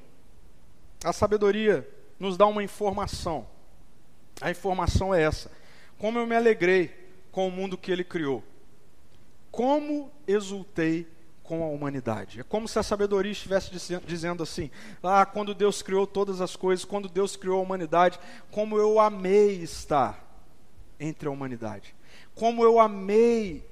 [1.04, 1.88] a sabedoria
[2.18, 3.46] nos dá uma informação.
[4.40, 5.50] A informação é essa:
[5.98, 8.42] como eu me alegrei com o mundo que ele criou.
[9.50, 11.06] Como exultei
[11.42, 12.40] com a humanidade.
[12.40, 13.70] É como se a sabedoria estivesse
[14.06, 14.70] dizendo assim:
[15.02, 18.18] Ah, quando Deus criou todas as coisas, quando Deus criou a humanidade,
[18.50, 20.32] como eu amei estar
[20.98, 21.94] entre a humanidade.
[22.34, 23.68] Como eu amei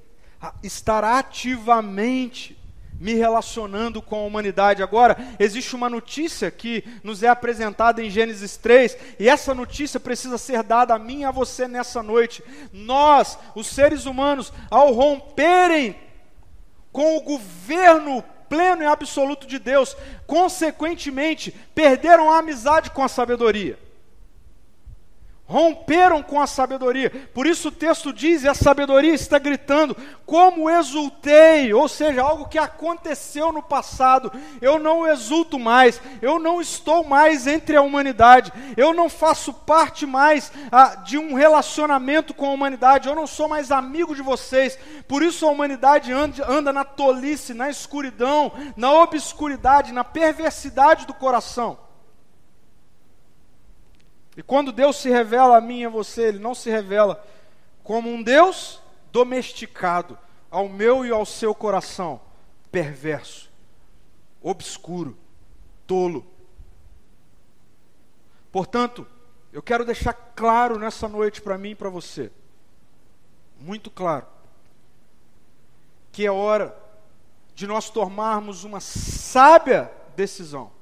[0.63, 2.59] estar ativamente
[3.01, 4.83] me relacionando com a humanidade.
[4.83, 10.37] Agora, existe uma notícia que nos é apresentada em Gênesis 3, e essa notícia precisa
[10.37, 12.45] ser dada a mim e a você nessa noite.
[12.71, 15.97] Nós, os seres humanos, ao romperem
[16.93, 23.79] com o governo pleno e absoluto de Deus, consequentemente, perderam a amizade com a sabedoria
[25.51, 27.11] romperam com a sabedoria.
[27.35, 32.49] Por isso o texto diz, e a sabedoria está gritando: como exultei, ou seja, algo
[32.49, 34.31] que aconteceu no passado,
[34.63, 40.07] eu não exulto mais, eu não estou mais entre a humanidade, eu não faço parte
[40.07, 44.79] mais ah, de um relacionamento com a humanidade, eu não sou mais amigo de vocês,
[45.09, 51.13] por isso a humanidade anda, anda na tolice, na escuridão, na obscuridade, na perversidade do
[51.13, 51.90] coração.
[54.41, 57.23] E quando Deus se revela a mim e a você, Ele não se revela
[57.85, 58.81] como um Deus
[59.13, 60.19] domesticado
[60.51, 62.19] ao meu e ao seu coração,
[62.73, 63.51] perverso,
[64.41, 65.15] obscuro,
[65.87, 66.27] tolo.
[68.51, 69.07] Portanto,
[69.53, 72.33] eu quero deixar claro nessa noite para mim e para você,
[73.61, 74.27] muito claro,
[76.13, 76.75] que é hora
[77.55, 80.73] de nós tomarmos uma sábia decisão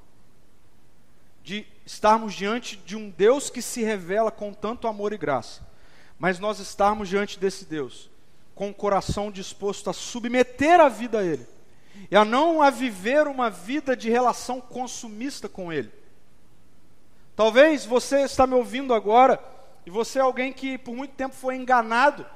[1.43, 5.67] de estarmos diante de um Deus que se revela com tanto amor e graça,
[6.19, 8.11] mas nós estarmos diante desse Deus
[8.55, 11.49] com o coração disposto a submeter a vida a Ele
[12.11, 15.91] e a não a viver uma vida de relação consumista com Ele.
[17.35, 19.43] Talvez você está me ouvindo agora
[19.87, 22.27] e você é alguém que por muito tempo foi enganado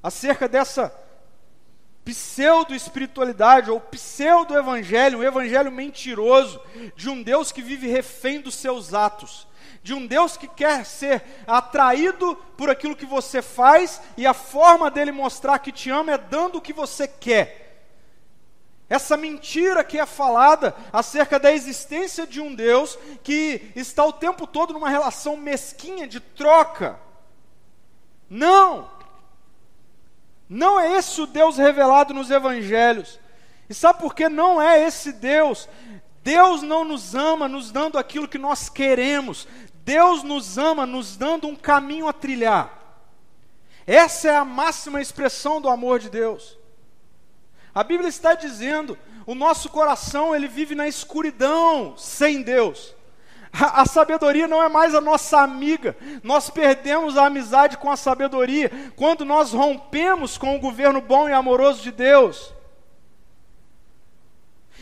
[0.00, 0.94] acerca dessa
[2.04, 6.60] pseudo-espiritualidade ou pseudo-evangelho, um evangelho mentiroso,
[6.96, 9.46] de um Deus que vive refém dos seus atos,
[9.82, 14.90] de um Deus que quer ser atraído por aquilo que você faz e a forma
[14.90, 17.62] dele mostrar que te ama é dando o que você quer.
[18.88, 24.46] Essa mentira que é falada acerca da existência de um Deus que está o tempo
[24.46, 27.00] todo numa relação mesquinha de troca.
[28.28, 28.90] Não!
[30.52, 33.18] Não é esse o Deus revelado nos evangelhos.
[33.70, 35.66] E sabe por que não é esse Deus?
[36.22, 39.48] Deus não nos ama nos dando aquilo que nós queremos.
[39.82, 42.70] Deus nos ama nos dando um caminho a trilhar.
[43.86, 46.58] Essa é a máxima expressão do amor de Deus.
[47.74, 52.94] A Bíblia está dizendo, o nosso coração ele vive na escuridão sem Deus.
[53.52, 55.94] A, a, sabedoria não é mais a nossa amiga.
[56.22, 61.32] Nós perdemos a amizade com a sabedoria quando nós rompemos com o governo bom e
[61.32, 62.54] amoroso de Deus.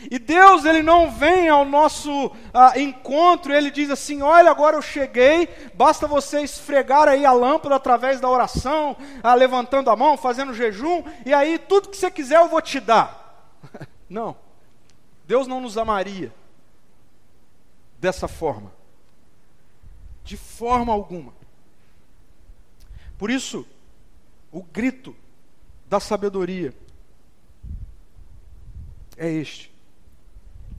[0.09, 4.81] E Deus, Ele não vem ao nosso ah, encontro, Ele diz assim: Olha, agora eu
[4.81, 10.53] cheguei, basta você esfregar aí a lâmpada através da oração, ah, levantando a mão, fazendo
[10.53, 13.45] jejum, e aí tudo que você quiser eu vou te dar.
[14.09, 14.35] Não,
[15.25, 16.33] Deus não nos amaria
[18.01, 18.73] dessa forma,
[20.23, 21.33] de forma alguma.
[23.17, 23.65] Por isso,
[24.51, 25.15] o grito
[25.87, 26.73] da sabedoria
[29.15, 29.71] é este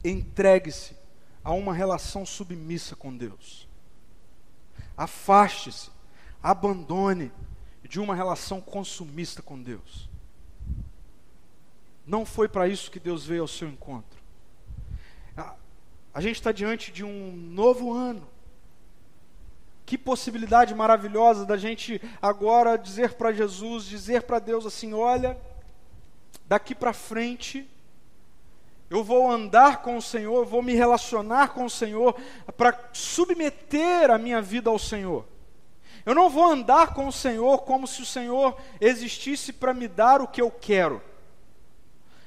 [0.03, 0.95] entregue-se
[1.41, 3.69] a uma relação submissa com Deus.
[4.97, 5.89] Afaste-se,
[6.41, 7.31] abandone
[7.87, 10.09] de uma relação consumista com Deus.
[12.05, 14.22] Não foi para isso que Deus veio ao seu encontro.
[16.13, 18.27] A, gente está diante de um novo ano.
[19.85, 25.37] Que possibilidade maravilhosa da gente agora dizer para Jesus, dizer para Deus assim: olha,
[26.45, 27.69] daqui para frente
[28.89, 32.15] eu vou andar com o Senhor, eu vou me relacionar com o Senhor
[32.55, 35.25] para submeter a minha vida ao Senhor.
[36.05, 40.21] Eu não vou andar com o Senhor como se o Senhor existisse para me dar
[40.21, 41.01] o que eu quero.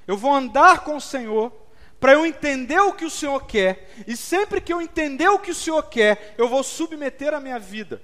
[0.06, 1.52] Eu vou andar com o Senhor
[1.98, 5.50] para eu entender o que o Senhor quer, e sempre que eu entender o que
[5.50, 8.02] o Senhor quer, eu vou submeter a minha vida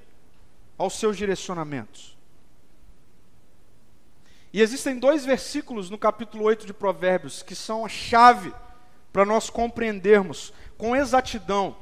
[0.78, 2.16] aos seus direcionamentos.
[4.52, 8.52] E existem dois versículos no capítulo 8 de Provérbios que são a chave
[9.12, 11.76] para nós compreendermos com exatidão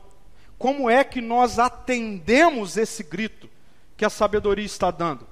[0.59, 3.49] como é que nós atendemos esse grito
[3.97, 5.27] que a sabedoria está dando.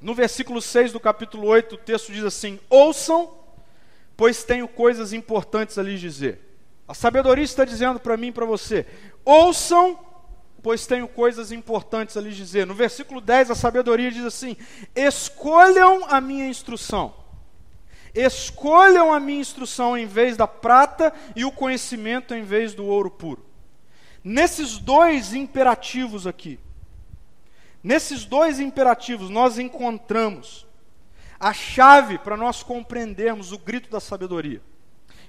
[0.00, 3.32] No versículo 6 do capítulo 8, o texto diz assim: Ouçam,
[4.22, 6.38] pois tenho coisas importantes a lhes dizer.
[6.86, 8.86] A sabedoria está dizendo para mim e para você:
[9.24, 9.98] ouçam,
[10.62, 12.64] pois tenho coisas importantes a lhes dizer.
[12.64, 14.56] No versículo 10, a sabedoria diz assim:
[14.94, 17.12] Escolham a minha instrução.
[18.14, 23.10] Escolham a minha instrução em vez da prata e o conhecimento em vez do ouro
[23.10, 23.44] puro.
[24.22, 26.60] Nesses dois imperativos aqui,
[27.82, 30.64] nesses dois imperativos, nós encontramos
[31.42, 34.62] a chave para nós compreendermos o grito da sabedoria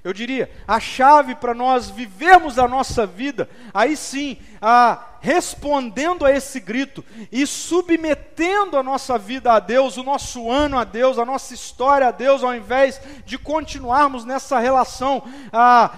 [0.03, 6.31] eu diria, a chave para nós vivermos a nossa vida, aí sim, a, respondendo a
[6.31, 11.23] esse grito e submetendo a nossa vida a Deus, o nosso ano a Deus, a
[11.23, 15.23] nossa história a Deus, ao invés de continuarmos nessa relação
[15.53, 15.95] a,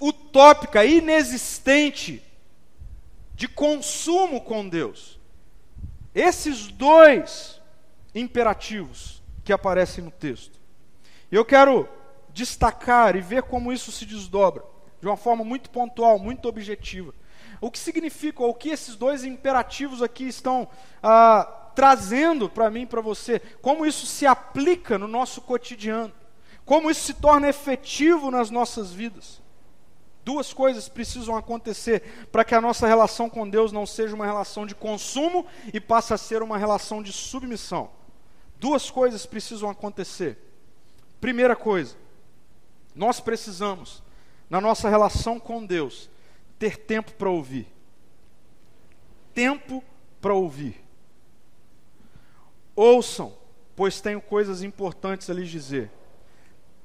[0.00, 2.20] utópica, inexistente,
[3.32, 5.20] de consumo com Deus.
[6.12, 7.60] Esses dois
[8.12, 9.15] imperativos
[9.46, 10.58] que aparecem no texto.
[11.30, 11.88] Eu quero
[12.30, 14.64] destacar e ver como isso se desdobra,
[15.00, 17.14] de uma forma muito pontual, muito objetiva.
[17.60, 20.68] O que significa, ou o que esses dois imperativos aqui estão
[21.00, 26.12] ah, trazendo para mim e para você, como isso se aplica no nosso cotidiano,
[26.64, 29.40] como isso se torna efetivo nas nossas vidas.
[30.24, 34.66] Duas coisas precisam acontecer para que a nossa relação com Deus não seja uma relação
[34.66, 37.90] de consumo e passe a ser uma relação de submissão.
[38.58, 40.38] Duas coisas precisam acontecer.
[41.20, 41.96] Primeira coisa,
[42.94, 44.02] nós precisamos,
[44.48, 46.08] na nossa relação com Deus,
[46.58, 47.66] ter tempo para ouvir.
[49.34, 49.84] Tempo
[50.20, 50.82] para ouvir.
[52.74, 53.32] Ouçam,
[53.74, 55.90] pois tenho coisas importantes a lhes dizer.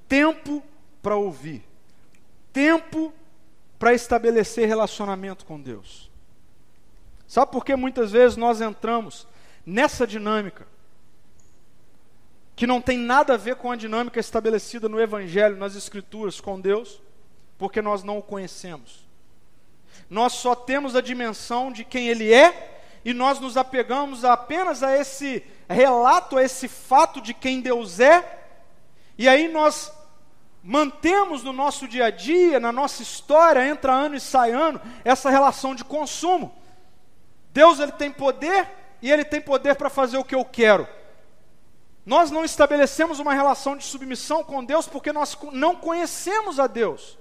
[0.08, 0.62] Tempo
[1.02, 1.66] para ouvir.
[2.52, 3.14] Tempo
[3.80, 6.12] para estabelecer relacionamento com Deus.
[7.28, 9.26] Sabe por que muitas vezes nós entramos
[9.66, 10.68] nessa dinâmica?
[12.56, 16.60] Que não tem nada a ver com a dinâmica estabelecida no Evangelho, nas Escrituras, com
[16.60, 17.02] Deus,
[17.58, 19.06] porque nós não o conhecemos.
[20.10, 24.96] Nós só temos a dimensão de quem Ele é e nós nos apegamos apenas a
[24.96, 28.42] esse relato, a esse fato de quem Deus é,
[29.22, 29.94] e aí nós
[30.64, 35.30] mantemos no nosso dia a dia, na nossa história, entra ano e sai ano, essa
[35.30, 36.52] relação de consumo.
[37.52, 38.68] Deus ele tem poder
[39.02, 40.88] e ele tem poder para fazer o que eu quero.
[42.12, 47.18] Nós não estabelecemos uma relação de submissão com Deus porque nós não conhecemos a Deus.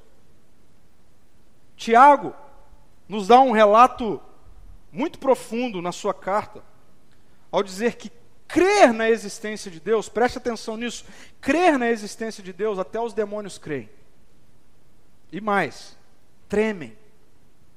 [1.77, 2.35] Tiago
[3.09, 4.21] nos dá um relato
[4.91, 6.65] muito profundo na sua carta,
[7.53, 8.11] ao dizer que
[8.49, 11.05] crer na existência de Deus, preste atenção nisso,
[11.41, 13.89] crer na existência de Deus, até os demônios creem.
[15.31, 15.97] E mais,
[16.49, 16.99] tremem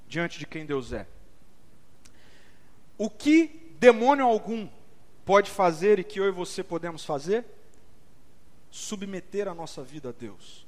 [0.08, 1.06] diante de quem Deus é.
[2.98, 4.68] O que demônio algum
[5.26, 7.46] pode fazer e que eu e você podemos fazer?
[8.70, 10.66] Submeter a nossa vida a Deus.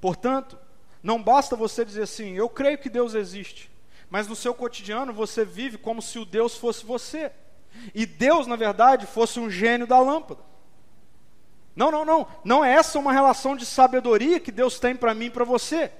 [0.00, 0.58] Portanto,
[1.02, 3.70] não basta você dizer assim, eu creio que Deus existe,
[4.10, 7.30] mas no seu cotidiano você vive como se o Deus fosse você.
[7.94, 10.40] E Deus, na verdade, fosse um gênio da lâmpada.
[11.74, 12.26] Não, não, não.
[12.44, 15.90] Não é essa uma relação de sabedoria que Deus tem para mim e para você.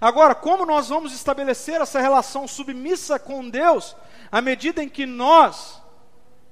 [0.00, 3.96] Agora, como nós vamos estabelecer essa relação submissa com Deus
[4.30, 5.82] à medida em que nós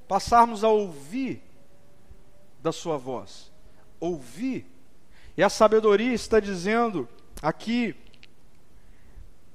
[0.08, 1.42] passarmos a ouvir
[2.60, 3.52] da Sua voz?
[4.00, 4.66] Ouvir.
[5.36, 7.08] E a sabedoria está dizendo
[7.42, 7.94] aqui: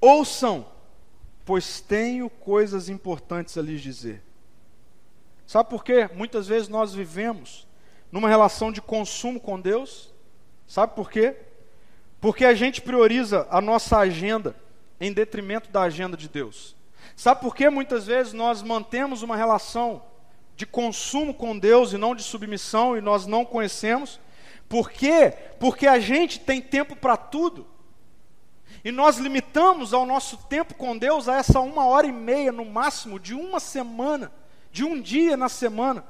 [0.00, 0.66] ouçam,
[1.44, 4.22] pois tenho coisas importantes a lhes dizer.
[5.46, 6.08] Sabe por quê?
[6.14, 7.66] Muitas vezes nós vivemos
[8.10, 10.12] numa relação de consumo com Deus.
[10.66, 11.36] Sabe por quê?
[12.20, 14.56] Porque a gente prioriza a nossa agenda
[14.98, 16.74] em detrimento da agenda de Deus.
[17.14, 20.02] Sabe por que muitas vezes nós mantemos uma relação
[20.56, 24.20] de consumo com Deus e não de submissão e nós não conhecemos?
[24.68, 25.32] Por quê?
[25.58, 27.66] Porque a gente tem tempo para tudo.
[28.84, 32.64] E nós limitamos ao nosso tempo com Deus a essa uma hora e meia no
[32.64, 34.32] máximo de uma semana
[34.74, 36.04] de um dia na semana.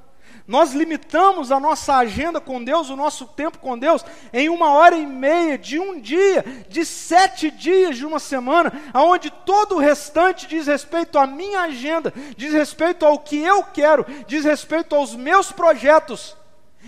[0.46, 4.94] Nós limitamos a nossa agenda com Deus, o nosso tempo com Deus, em uma hora
[4.94, 10.46] e meia de um dia, de sete dias de uma semana, aonde todo o restante
[10.46, 15.50] diz respeito à minha agenda, diz respeito ao que eu quero, diz respeito aos meus
[15.50, 16.36] projetos.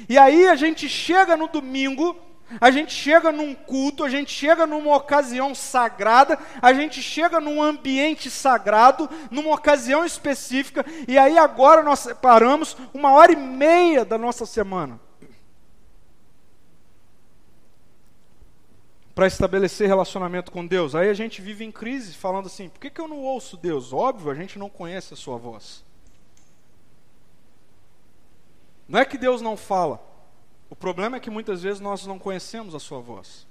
[0.09, 2.26] E aí a gente chega no domingo
[2.61, 7.63] a gente chega num culto, a gente chega numa ocasião sagrada, a gente chega num
[7.63, 14.17] ambiente sagrado, numa ocasião específica, e aí agora nós separamos uma hora e meia da
[14.17, 15.01] nossa semana
[19.17, 20.95] para estabelecer relacionamento com Deus.
[20.95, 23.91] Aí a gente vive em crise, falando assim: por que, que eu não ouço Deus?
[23.91, 25.83] Óbvio, a gente não conhece a sua voz.
[28.87, 30.01] Não é que Deus não fala,
[30.69, 33.47] o problema é que muitas vezes nós não conhecemos a sua voz.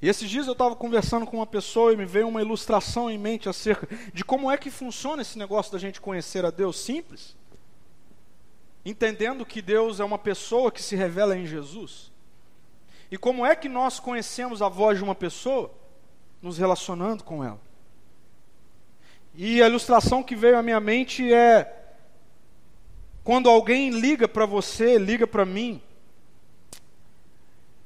[0.00, 3.18] E esses dias eu estava conversando com uma pessoa e me veio uma ilustração em
[3.18, 7.34] mente acerca de como é que funciona esse negócio da gente conhecer a Deus simples.
[8.84, 12.12] Entendendo que Deus é uma pessoa que se revela em Jesus.
[13.10, 15.72] E como é que nós conhecemos a voz de uma pessoa?
[16.42, 17.60] Nos relacionando com ela.
[19.34, 21.85] E a ilustração que veio à minha mente é
[23.26, 25.82] quando alguém liga para você, liga para mim,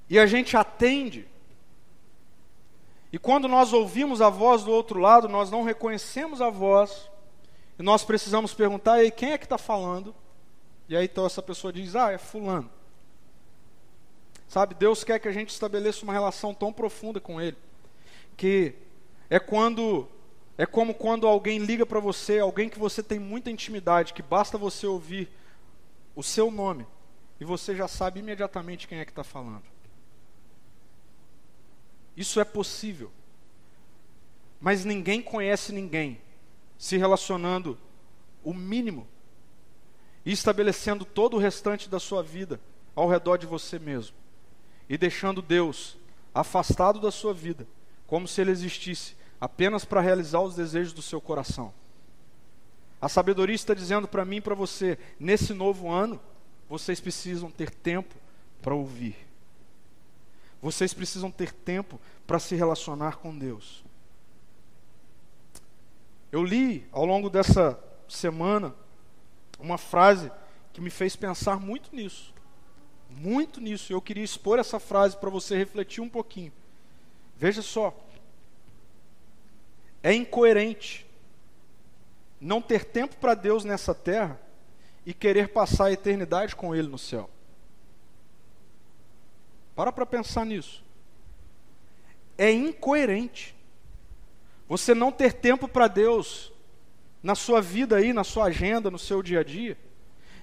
[0.06, 1.26] e a gente atende,
[3.10, 7.10] e quando nós ouvimos a voz do outro lado, nós não reconhecemos a voz,
[7.78, 10.14] e nós precisamos perguntar, e quem é que está falando?
[10.86, 12.70] E aí então essa pessoa diz, ah, é fulano.
[14.46, 17.56] Sabe, Deus quer que a gente estabeleça uma relação tão profunda com Ele,
[18.36, 18.74] que
[19.30, 20.06] é quando
[20.60, 24.58] é como quando alguém liga para você, alguém que você tem muita intimidade, que basta
[24.58, 25.26] você ouvir
[26.14, 26.86] o seu nome
[27.40, 29.62] e você já sabe imediatamente quem é que está falando.
[32.14, 33.10] Isso é possível.
[34.60, 36.20] Mas ninguém conhece ninguém
[36.76, 37.78] se relacionando
[38.44, 39.08] o mínimo
[40.26, 42.60] e estabelecendo todo o restante da sua vida
[42.94, 44.14] ao redor de você mesmo
[44.90, 45.96] e deixando Deus
[46.34, 47.66] afastado da sua vida,
[48.06, 51.72] como se ele existisse apenas para realizar os desejos do seu coração.
[53.00, 56.20] A sabedoria está dizendo para mim e para você, nesse novo ano,
[56.68, 58.14] vocês precisam ter tempo
[58.60, 59.16] para ouvir.
[60.60, 63.82] Vocês precisam ter tempo para se relacionar com Deus.
[66.30, 68.74] Eu li ao longo dessa semana
[69.58, 70.30] uma frase
[70.72, 72.34] que me fez pensar muito nisso.
[73.08, 73.92] Muito nisso.
[73.92, 76.52] Eu queria expor essa frase para você refletir um pouquinho.
[77.36, 77.98] Veja só.
[80.02, 81.06] É incoerente
[82.40, 84.40] não ter tempo para Deus nessa terra
[85.04, 87.28] e querer passar a eternidade com Ele no céu.
[89.74, 90.82] Para para pensar nisso.
[92.38, 93.54] É incoerente
[94.68, 96.52] você não ter tempo para Deus
[97.22, 99.76] na sua vida aí, na sua agenda, no seu dia a dia,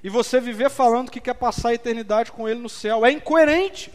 [0.04, 3.06] e você viver falando que quer passar a eternidade com Ele no céu.
[3.06, 3.92] É incoerente.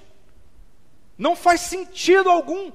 [1.17, 2.73] Não faz sentido algum.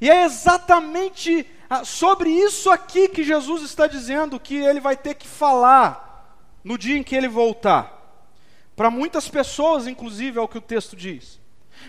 [0.00, 5.14] E é exatamente ah, sobre isso aqui que Jesus está dizendo que ele vai ter
[5.14, 7.96] que falar no dia em que ele voltar.
[8.76, 11.40] Para muitas pessoas, inclusive, é o que o texto diz.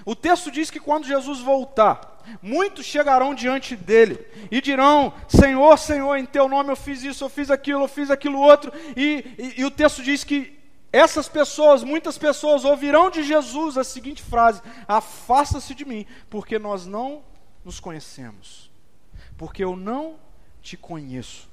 [0.05, 2.09] O texto diz que quando Jesus voltar,
[2.41, 7.29] Muitos chegarão diante dele e dirão: Senhor, Senhor, em teu nome eu fiz isso, eu
[7.29, 8.71] fiz aquilo, eu fiz aquilo outro.
[8.95, 10.57] E, e, e o texto diz que
[10.91, 16.85] essas pessoas, muitas pessoas, ouvirão de Jesus a seguinte frase: Afasta-se de mim, porque nós
[16.85, 17.23] não
[17.63, 18.69] nos conhecemos,
[19.37, 20.19] porque eu não
[20.61, 21.49] te conheço.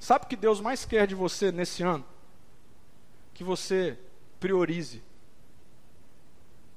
[0.00, 2.04] Sabe o que Deus mais quer de você nesse ano?
[3.32, 3.98] Que você
[4.38, 5.02] priorize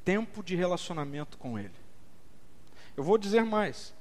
[0.05, 1.75] tempo de relacionamento com Ele.
[2.95, 3.93] Eu vou dizer mais.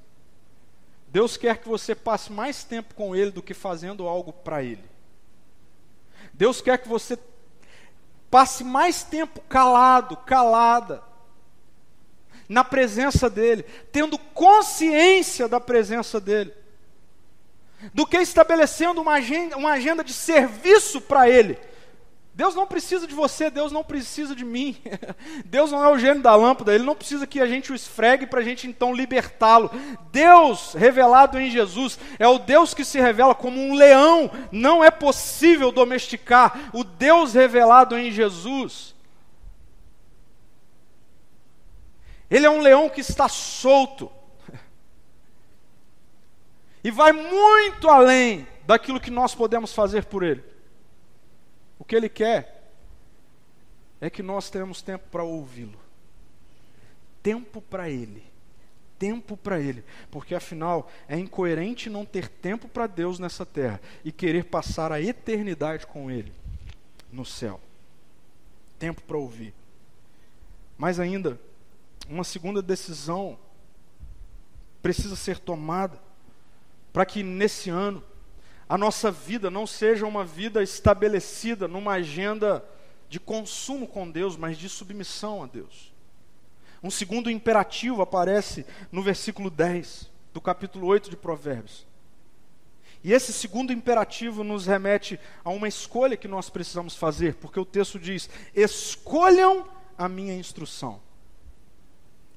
[1.09, 4.85] Deus quer que você passe mais tempo com Ele do que fazendo algo para Ele.
[6.33, 7.19] Deus quer que você
[8.31, 11.03] passe mais tempo calado, calada,
[12.49, 16.53] na presença dEle, tendo consciência da presença dEle,
[17.93, 21.59] do que estabelecendo uma agenda, uma agenda de serviço para Ele.
[22.37, 24.77] Deus não precisa de você, Deus não precisa de mim.
[25.47, 28.27] Deus não é o gênio da lâmpada, Ele não precisa que a gente o esfregue
[28.27, 29.71] para a gente então libertá-lo.
[30.13, 34.91] Deus revelado em Jesus é o Deus que se revela como um leão, não é
[34.91, 36.71] possível domesticar.
[36.75, 38.95] O Deus revelado em Jesus.
[42.31, 44.11] Ele é um leão que está solto.
[46.83, 50.43] E vai muito além daquilo que nós podemos fazer por ele.
[51.79, 52.71] O que ele quer
[54.01, 55.79] é que nós tenhamos tempo para ouvi-lo.
[57.23, 58.23] Tempo para ele.
[58.99, 59.85] Tempo para ele.
[60.11, 65.01] Porque afinal é incoerente não ter tempo para Deus nessa terra e querer passar a
[65.01, 66.33] eternidade com ele
[67.13, 67.61] no céu.
[68.79, 69.55] Tempo para ouvir.
[70.79, 71.41] Mas ainda,
[72.09, 73.39] uma segunda decisão
[74.83, 76.01] precisa ser tomada
[76.93, 78.03] para que nesse ano
[78.69, 82.65] a nossa vida não seja uma vida estabelecida numa agenda
[83.09, 85.95] de consumo com Deus, mas de submissão a Deus.
[86.83, 91.87] Um segundo imperativo aparece no versículo 10 do capítulo 8 de Provérbios.
[93.03, 97.65] E esse segundo imperativo nos remete a uma escolha que nós precisamos fazer, porque o
[97.65, 101.01] texto diz: escolham a minha instrução.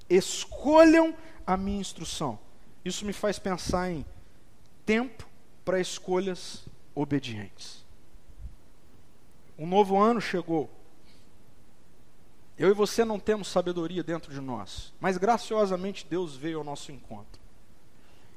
[0.09, 2.39] Escolham a minha instrução.
[2.83, 4.05] Isso me faz pensar em
[4.85, 5.27] tempo
[5.63, 7.85] para escolhas obedientes.
[9.57, 10.69] Um novo ano chegou.
[12.57, 16.91] Eu e você não temos sabedoria dentro de nós, mas graciosamente Deus veio ao nosso
[16.91, 17.39] encontro.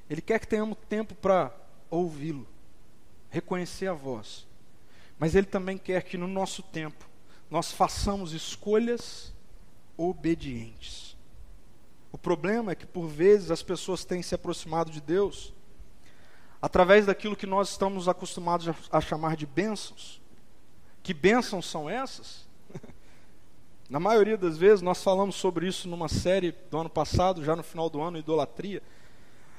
[0.08, 1.52] Ele quer que tenhamos tempo para
[1.90, 2.46] ouvi-lo,
[3.30, 4.46] reconhecer a voz,
[5.18, 7.08] mas Ele também quer que no nosso tempo
[7.50, 9.32] nós façamos escolhas
[9.96, 11.11] obedientes.
[12.12, 15.54] O problema é que por vezes as pessoas têm se aproximado de Deus
[16.60, 20.22] através daquilo que nós estamos acostumados a, chamar de bênçãos.
[21.02, 22.46] Que bênçãos são essas?
[23.90, 27.64] Na maioria das vezes, nós falamos sobre isso numa série do ano passado, já no
[27.64, 28.80] final do ano, idolatria.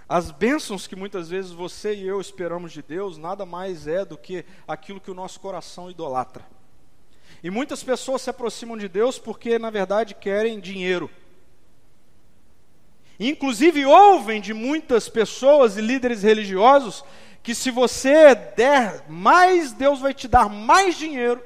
[0.08, 4.18] As bênçãos que muitas vezes você e eu esperamos de Deus, nada mais é do
[4.18, 6.46] que aquilo que o nosso coração idolatra.
[7.44, 11.10] E muitas pessoas se aproximam de Deus porque, na verdade, querem dinheiro.
[13.20, 17.04] Inclusive, ouvem de muitas pessoas e líderes religiosos
[17.42, 21.44] que se você der mais, Deus vai te dar mais dinheiro.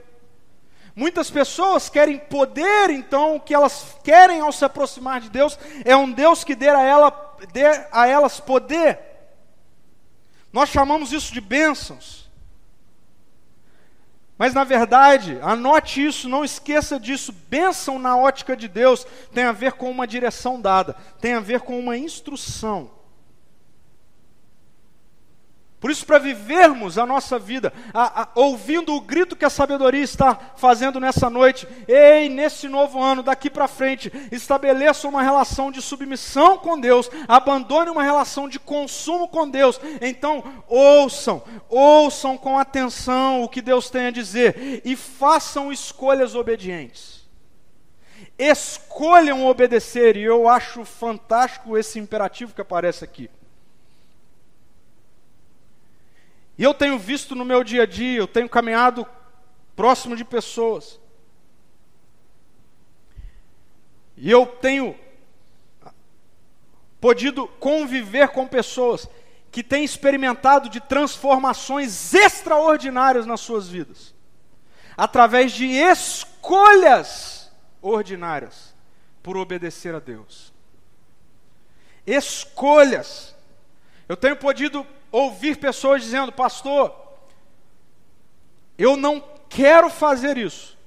[0.96, 5.96] Muitas pessoas querem poder, então o que elas querem ao se aproximar de Deus é
[5.96, 9.00] um Deus que dê a, ela, dê a elas poder.
[10.52, 12.27] Nós chamamos isso de bênçãos.
[14.38, 17.34] Mas na verdade, anote isso, não esqueça disso.
[17.50, 21.62] Bênção na ótica de Deus tem a ver com uma direção dada, tem a ver
[21.62, 22.97] com uma instrução.
[25.80, 30.02] Por isso, para vivermos a nossa vida, a, a, ouvindo o grito que a sabedoria
[30.02, 35.80] está fazendo nessa noite, ei, nesse novo ano, daqui para frente, estabeleça uma relação de
[35.80, 39.80] submissão com Deus, abandone uma relação de consumo com Deus.
[40.02, 47.18] Então, ouçam, ouçam com atenção o que Deus tem a dizer e façam escolhas obedientes.
[48.36, 53.30] Escolham obedecer, e eu acho fantástico esse imperativo que aparece aqui.
[56.58, 59.06] E eu tenho visto no meu dia a dia, eu tenho caminhado
[59.76, 61.00] próximo de pessoas.
[64.16, 64.98] E eu tenho
[67.00, 69.08] podido conviver com pessoas
[69.52, 74.14] que têm experimentado de transformações extraordinárias nas suas vidas,
[74.96, 77.52] através de escolhas
[77.82, 78.76] ordinárias
[79.22, 80.52] por obedecer a Deus.
[82.06, 83.36] Escolhas.
[84.10, 86.94] Eu tenho podido ouvir pessoas dizendo: Pastor,
[88.78, 90.78] eu não quero fazer isso,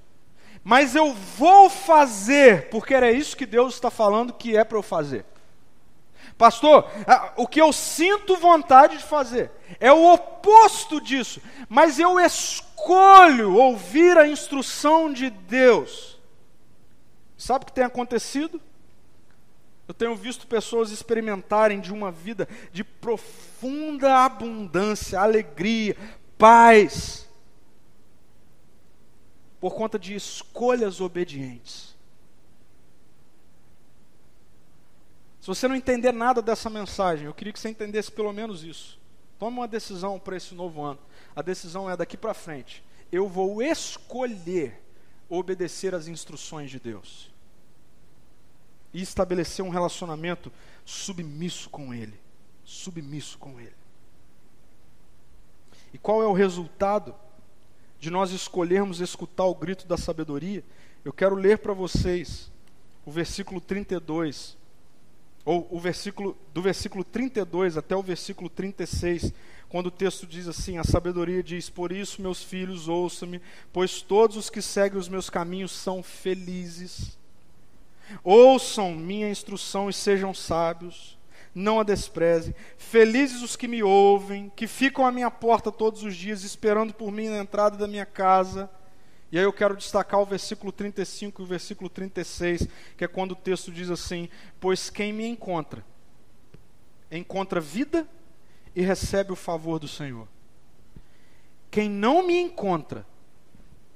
[0.62, 4.82] mas eu vou fazer, porque era isso que Deus está falando que é para eu
[4.82, 5.24] fazer.
[6.36, 6.88] Pastor,
[7.36, 14.16] o que eu sinto vontade de fazer é o oposto disso, mas eu escolho ouvir
[14.16, 16.18] a instrução de Deus.
[17.36, 18.60] Sabe o que tem acontecido?
[19.90, 25.96] Eu tenho visto pessoas experimentarem de uma vida de profunda abundância, alegria,
[26.38, 27.28] paz,
[29.58, 31.96] por conta de escolhas obedientes.
[35.40, 38.96] Se você não entender nada dessa mensagem, eu queria que você entendesse pelo menos isso.
[39.40, 41.00] Tome uma decisão para esse novo ano.
[41.34, 42.80] A decisão é daqui para frente.
[43.10, 44.80] Eu vou escolher
[45.28, 47.28] obedecer às instruções de Deus
[48.92, 50.52] e estabelecer um relacionamento
[50.84, 52.18] submisso com Ele.
[52.64, 53.80] Submisso com Ele.
[55.92, 57.14] E qual é o resultado
[57.98, 60.64] de nós escolhermos escutar o grito da sabedoria?
[61.04, 62.50] Eu quero ler para vocês
[63.04, 64.56] o versículo 32,
[65.44, 69.32] ou o versículo do versículo 32 até o versículo 36,
[69.68, 73.40] quando o texto diz assim: A sabedoria diz: Por isso, meus filhos, ouçam-me,
[73.72, 77.18] pois todos os que seguem os meus caminhos são felizes.
[78.22, 81.18] Ouçam minha instrução e sejam sábios,
[81.54, 82.54] não a desprezem.
[82.76, 87.10] Felizes os que me ouvem, que ficam à minha porta todos os dias, esperando por
[87.10, 88.70] mim na entrada da minha casa.
[89.32, 93.32] E aí eu quero destacar o versículo 35 e o versículo 36, que é quando
[93.32, 95.84] o texto diz assim: Pois quem me encontra,
[97.10, 98.08] encontra vida
[98.74, 100.26] e recebe o favor do Senhor.
[101.70, 103.06] Quem não me encontra,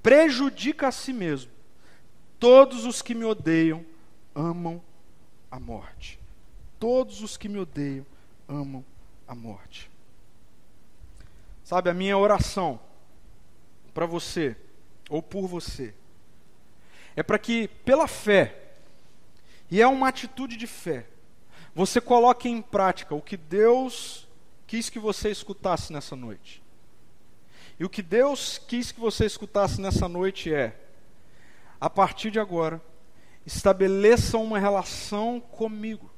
[0.03, 1.51] prejudica a si mesmo.
[2.39, 3.85] Todos os que me odeiam
[4.35, 4.83] amam
[5.51, 6.19] a morte.
[6.79, 8.05] Todos os que me odeiam
[8.49, 8.85] amam
[9.27, 9.91] a morte.
[11.63, 12.79] Sabe, a minha oração
[13.95, 14.57] para você,
[15.09, 15.95] ou por você,
[17.17, 18.75] é para que, pela fé,
[19.71, 21.07] e é uma atitude de fé,
[21.75, 24.29] você coloque em prática o que Deus
[24.67, 26.63] quis que você escutasse nessa noite.
[27.79, 30.79] E o que Deus quis que você escutasse nessa noite é:
[31.81, 32.81] a partir de agora,
[33.47, 36.11] estabeleçam uma relação comigo,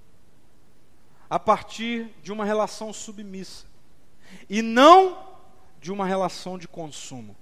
[1.29, 3.66] a partir de uma relação submissa,
[4.49, 5.18] e não
[5.81, 7.37] de uma relação de consumo.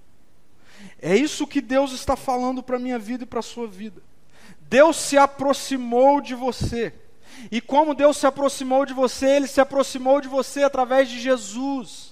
[1.01, 4.01] É isso que Deus está falando para a minha vida e para a sua vida.
[4.61, 6.93] Deus se aproximou de você.
[7.51, 12.04] E como Deus se aproximou de você, Ele se aproximou de você através de Jesus.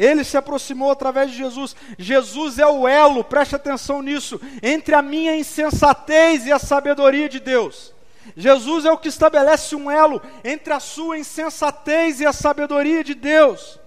[0.00, 1.76] Ele se aproximou através de Jesus.
[1.98, 7.38] Jesus é o elo, preste atenção nisso, entre a minha insensatez e a sabedoria de
[7.38, 7.92] Deus.
[8.34, 13.14] Jesus é o que estabelece um elo entre a sua insensatez e a sabedoria de
[13.14, 13.78] Deus.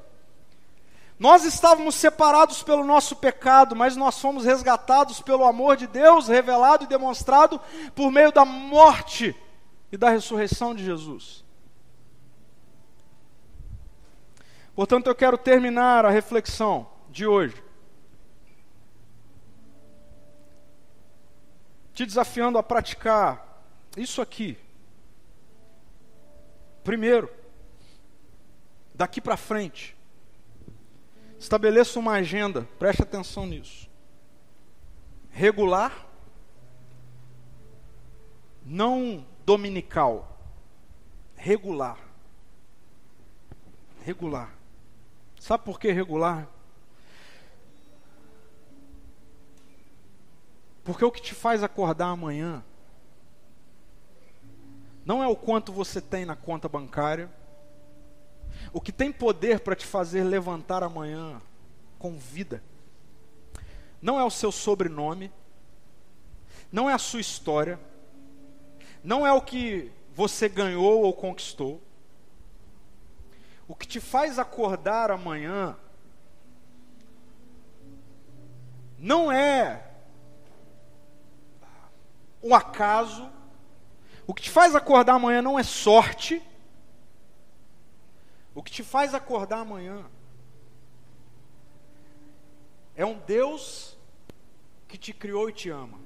[1.18, 6.84] Nós estávamos separados pelo nosso pecado, mas nós fomos resgatados pelo amor de Deus, revelado
[6.84, 7.60] e demonstrado
[7.96, 9.36] por meio da morte
[9.92, 11.43] e da ressurreição de Jesus.
[14.76, 17.64] Portanto, eu quero terminar a reflexão de hoje
[21.94, 23.64] te desafiando a praticar
[23.96, 24.58] isso aqui.
[26.84, 27.30] Primeiro,
[28.94, 29.96] daqui para frente,
[31.40, 33.90] estabeleça uma agenda, preste atenção nisso.
[35.30, 36.08] Regular,
[38.66, 40.38] não dominical,
[41.36, 42.00] regular.
[44.04, 44.63] Regular.
[45.44, 46.48] Sabe por que regular?
[50.86, 52.64] Porque o que te faz acordar amanhã
[55.06, 57.30] não é o quanto você tem na conta bancária.
[58.72, 61.42] O que tem poder para te fazer levantar amanhã
[62.00, 62.64] com vida
[64.02, 65.30] não é o seu sobrenome,
[66.72, 67.78] não é a sua história,
[69.04, 71.82] não é o que você ganhou ou conquistou.
[73.68, 75.78] O que te faz acordar amanhã
[78.98, 79.92] não é
[82.42, 83.32] um acaso.
[84.28, 86.42] O que te faz acordar amanhã não é sorte.
[88.54, 90.06] O que te faz acordar amanhã
[92.96, 93.98] é um Deus
[94.88, 96.00] que te criou e te ama.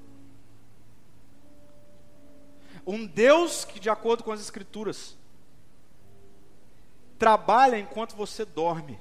[2.86, 5.17] Um Deus que, de acordo com as Escrituras,
[7.18, 8.98] trabalha enquanto você dorme.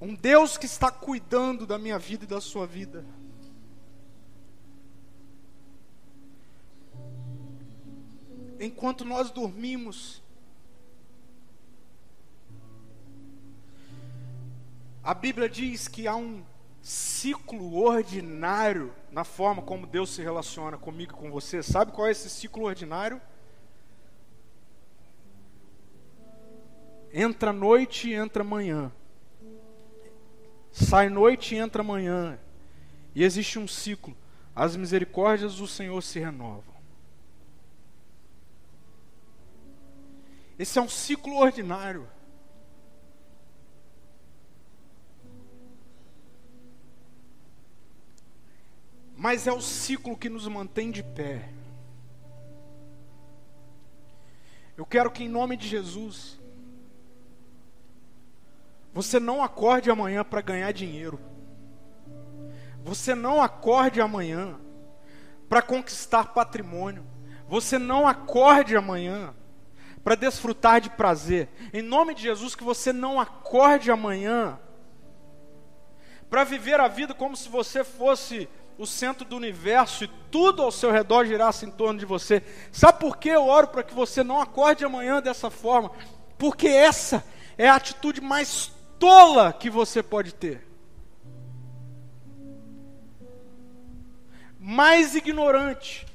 [0.00, 3.04] Um Deus que está cuidando da minha vida e da sua vida.
[8.58, 10.22] Enquanto nós dormimos,
[15.02, 16.42] a Bíblia diz que há um
[16.82, 21.62] ciclo ordinário na forma como Deus se relaciona comigo e com você.
[21.62, 23.20] Sabe qual é esse ciclo ordinário?
[27.12, 28.92] Entra noite e entra manhã.
[30.70, 32.38] Sai noite e entra manhã.
[33.14, 34.16] E existe um ciclo.
[34.54, 36.74] As misericórdias do Senhor se renovam.
[40.58, 42.06] Esse é um ciclo ordinário.
[49.20, 51.46] Mas é o ciclo que nos mantém de pé.
[54.78, 56.40] Eu quero que, em nome de Jesus,
[58.94, 61.20] você não acorde amanhã para ganhar dinheiro.
[62.82, 64.58] Você não acorde amanhã
[65.50, 67.04] para conquistar patrimônio.
[67.46, 69.34] Você não acorde amanhã
[70.02, 71.50] para desfrutar de prazer.
[71.74, 74.58] Em nome de Jesus, que você não acorde amanhã
[76.30, 78.48] para viver a vida como se você fosse
[78.80, 82.42] o centro do universo e tudo ao seu redor girasse em torno de você.
[82.72, 85.90] Sabe por que eu oro para que você não acorde amanhã dessa forma?
[86.38, 87.22] Porque essa
[87.58, 90.66] é a atitude mais tola que você pode ter.
[94.58, 96.06] Mais ignorante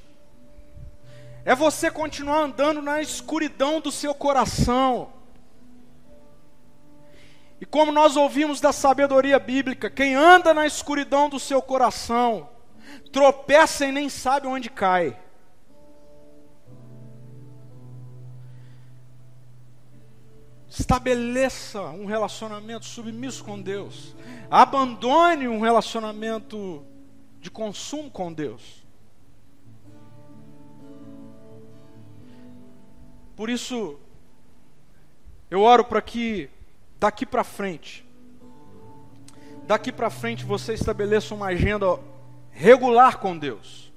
[1.44, 5.12] é você continuar andando na escuridão do seu coração.
[7.60, 12.55] E como nós ouvimos da sabedoria bíblica, quem anda na escuridão do seu coração,
[13.12, 15.18] tropeça e nem sabe onde cai.
[20.68, 24.14] Estabeleça um relacionamento submisso com Deus.
[24.50, 26.84] Abandone um relacionamento
[27.40, 28.84] de consumo com Deus.
[33.34, 33.98] Por isso,
[35.50, 36.50] eu oro para que
[36.98, 38.04] daqui para frente,
[39.66, 41.98] daqui para frente você estabeleça uma agenda
[42.56, 43.92] regular com Deus.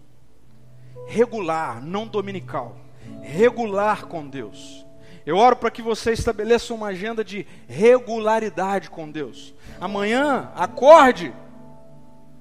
[1.07, 2.77] Regular, não dominical.
[3.21, 4.85] Regular com Deus.
[5.25, 9.53] Eu oro para que você estabeleça uma agenda de regularidade com Deus.
[9.79, 11.33] Amanhã, acorde,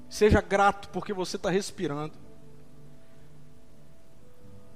[0.09, 2.14] seja grato porque você está respirando.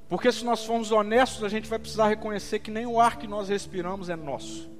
[0.08, 3.26] Porque se nós formos honestos, a gente vai precisar reconhecer que nem o ar que
[3.26, 4.70] nós respiramos é nosso.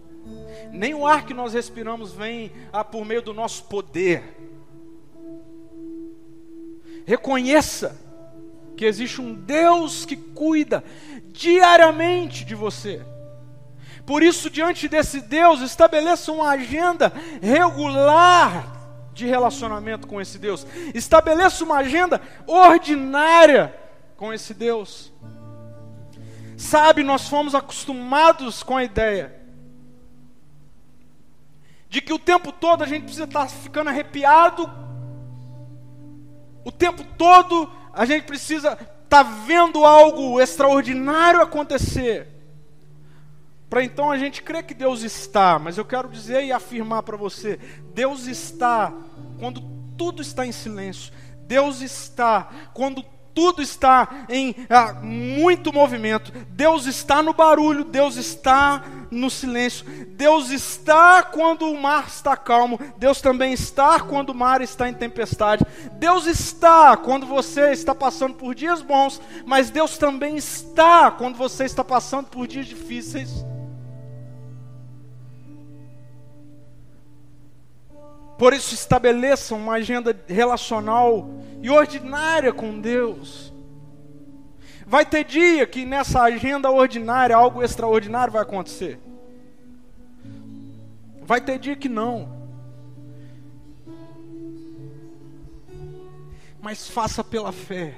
[0.71, 4.52] Nem o ar que nós respiramos vem ah, por meio do nosso poder.
[7.07, 7.97] Reconheça
[8.77, 10.83] que existe um Deus que cuida
[11.27, 13.03] diariamente de você.
[14.05, 18.81] Por isso, diante desse Deus, estabeleça uma agenda regular
[19.15, 20.67] de relacionamento com esse Deus.
[20.95, 23.75] Estabeleça uma agenda ordinária
[24.17, 25.13] com esse Deus.
[26.57, 29.41] Sabe, nós fomos acostumados com a ideia
[31.89, 34.71] de que o tempo todo a gente precisa estar ficando arrepiado,
[36.65, 42.29] o tempo todo a gente precisa estar vendo algo extraordinário acontecer,
[43.69, 47.17] para então a gente crer que Deus está, mas eu quero dizer e afirmar para
[47.17, 47.59] você:
[47.95, 48.93] Deus está
[49.39, 49.61] quando
[49.97, 51.13] tudo está em silêncio,
[51.47, 53.05] Deus está quando
[53.35, 56.33] tudo está em ah, muito movimento.
[56.51, 59.85] Deus está no barulho, Deus está no silêncio.
[60.09, 64.95] Deus está quando o mar está calmo, Deus também está quando o mar está em
[64.95, 65.65] tempestade.
[65.99, 71.65] Deus está quando você está passando por dias bons, mas Deus também está quando você
[71.65, 73.45] está passando por dias difíceis.
[78.43, 81.31] Por isso, estabeleça uma agenda relacional
[81.63, 83.53] e ordinária com Deus.
[84.85, 88.99] Vai ter dia que nessa agenda ordinária algo extraordinário vai acontecer.
[91.23, 92.37] Vai ter dia que não.
[96.61, 97.97] Mas faça pela fé.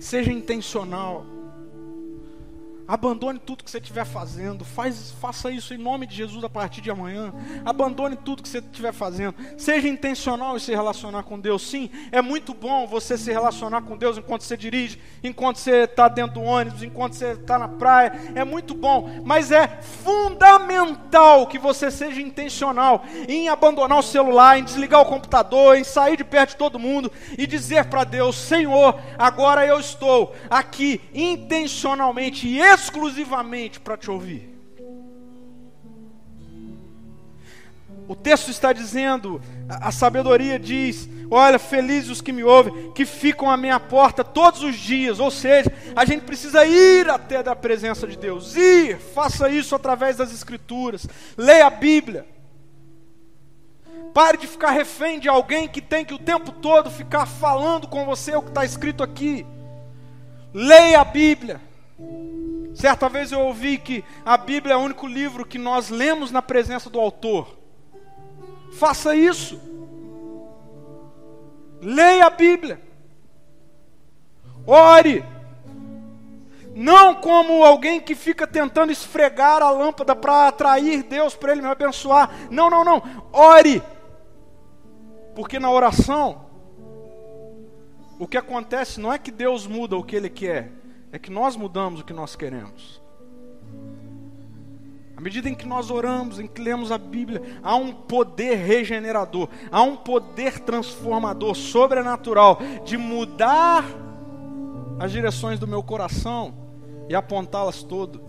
[0.00, 1.26] Seja intencional.
[2.86, 4.64] Abandone tudo que você estiver fazendo.
[4.64, 7.32] Faz, faça isso em nome de Jesus a partir de amanhã.
[7.64, 9.34] Abandone tudo que você estiver fazendo.
[9.56, 11.62] Seja intencional em se relacionar com Deus.
[11.62, 16.08] Sim, é muito bom você se relacionar com Deus enquanto você dirige, enquanto você está
[16.08, 18.12] dentro do ônibus, enquanto você está na praia.
[18.34, 19.22] É muito bom.
[19.24, 19.66] Mas é
[20.04, 26.16] fundamental que você seja intencional em abandonar o celular, em desligar o computador, em sair
[26.16, 32.46] de perto de todo mundo e dizer para Deus: Senhor, agora eu estou aqui intencionalmente
[32.46, 34.54] e exclusivamente para te ouvir.
[38.06, 43.50] O texto está dizendo, a, sabedoria diz: Olha, felizes os que me ouvem, que ficam
[43.50, 45.18] à minha porta todos os dias.
[45.18, 48.54] Ou seja, a gente precisa ir até da presença de Deus.
[48.56, 51.06] Ir, faça isso através das Escrituras.
[51.36, 52.26] Leia a Bíblia.
[54.12, 58.04] Pare de ficar refém de alguém que tem que o tempo todo ficar falando com
[58.04, 59.46] você o que está escrito aqui.
[60.52, 61.60] Leia a Bíblia.
[62.74, 66.42] Certa vez eu ouvi que a Bíblia é o único livro que nós lemos na
[66.42, 67.56] presença do autor.
[68.72, 69.60] Faça isso.
[71.80, 72.80] Leia a Bíblia.
[74.66, 75.24] Ore.
[76.74, 81.68] Não como alguém que fica tentando esfregar a lâmpada para atrair Deus para Ele me
[81.68, 82.28] abençoar.
[82.50, 83.02] Não, não, não.
[83.32, 83.80] Ore.
[85.36, 86.46] Porque na oração,
[88.18, 90.72] o que acontece não é que Deus muda o que Ele quer,
[91.14, 93.00] é que nós mudamos o que nós queremos.
[95.16, 99.48] À medida em que nós oramos, em que lemos a Bíblia, há um poder regenerador,
[99.70, 103.84] há um poder transformador, sobrenatural, de mudar
[104.98, 106.52] as direções do meu coração
[107.08, 108.20] e apontá-las todo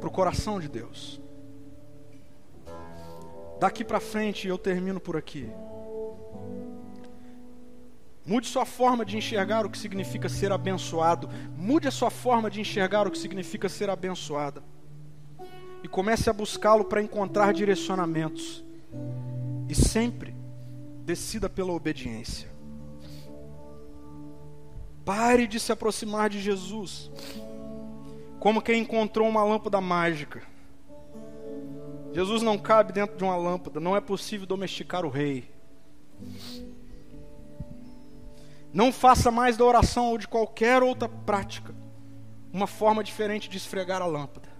[0.00, 1.20] para o coração de Deus.
[3.60, 5.50] Daqui para frente eu termino por aqui.
[8.26, 11.30] Mude sua forma de enxergar o que significa ser abençoado.
[11.56, 14.64] Mude a sua forma de enxergar o que significa ser abençoada.
[15.82, 18.64] E comece a buscá-lo para encontrar direcionamentos.
[19.68, 20.34] E sempre
[21.04, 22.48] decida pela obediência.
[25.04, 27.10] Pare de se aproximar de Jesus
[28.40, 30.42] como quem encontrou uma lâmpada mágica.
[32.12, 35.50] Jesus não cabe dentro de uma lâmpada, não é possível domesticar o rei.
[38.76, 41.74] Não faça mais da oração ou de qualquer outra prática
[42.52, 44.50] uma forma diferente de esfregar a lâmpada.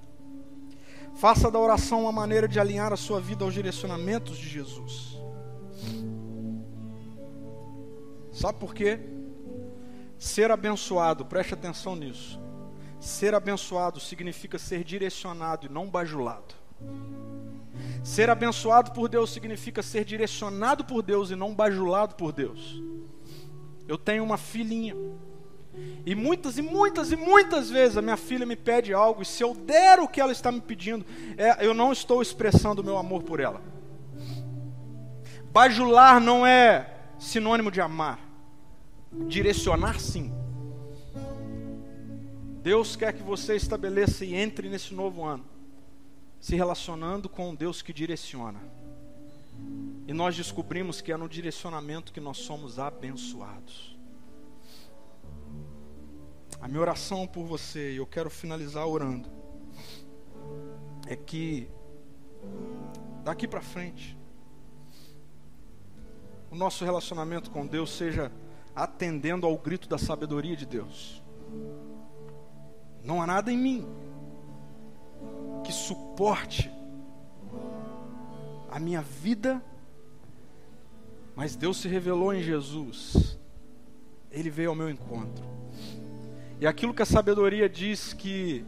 [1.17, 5.19] Faça da oração uma maneira de alinhar a sua vida aos direcionamentos de Jesus.
[8.33, 8.99] Sabe por quê?
[10.19, 12.41] Ser abençoado, preste atenção nisso.
[12.99, 16.55] Ser abençoado significa ser direcionado e não bajulado.
[18.03, 22.81] Ser abençoado por Deus significa ser direcionado por Deus e não bajulado por Deus.
[23.87, 24.95] Eu tenho uma filhinha.
[26.05, 29.43] E muitas e muitas e muitas vezes a minha filha me pede algo, e se
[29.43, 31.05] eu der o que ela está me pedindo,
[31.37, 33.61] é, eu não estou expressando o meu amor por ela.
[35.53, 38.21] Bajular não é sinônimo de amar.
[39.27, 40.33] Direcionar, sim.
[42.63, 45.45] Deus quer que você estabeleça e entre nesse novo ano
[46.41, 48.61] se relacionando com um Deus que direciona.
[50.07, 53.99] E nós descobrimos que é no direcionamento que nós somos abençoados.
[56.61, 59.29] A minha oração por você, e eu quero finalizar orando,
[61.07, 61.69] é que
[63.25, 64.17] daqui para frente
[66.51, 68.33] o nosso relacionamento com Deus seja
[68.75, 71.23] atendendo ao grito da sabedoria de Deus.
[73.03, 73.87] Não há nada em mim
[75.65, 76.71] que suporte
[78.77, 79.65] a minha vida,
[81.35, 83.39] mas Deus se revelou em Jesus.
[84.31, 85.43] Ele veio ao meu encontro.
[86.61, 88.67] E aquilo que a sabedoria diz que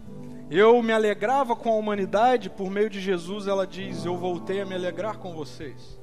[0.50, 4.64] eu me alegrava com a humanidade por meio de Jesus, ela diz: Eu voltei a
[4.64, 6.00] me alegrar com vocês.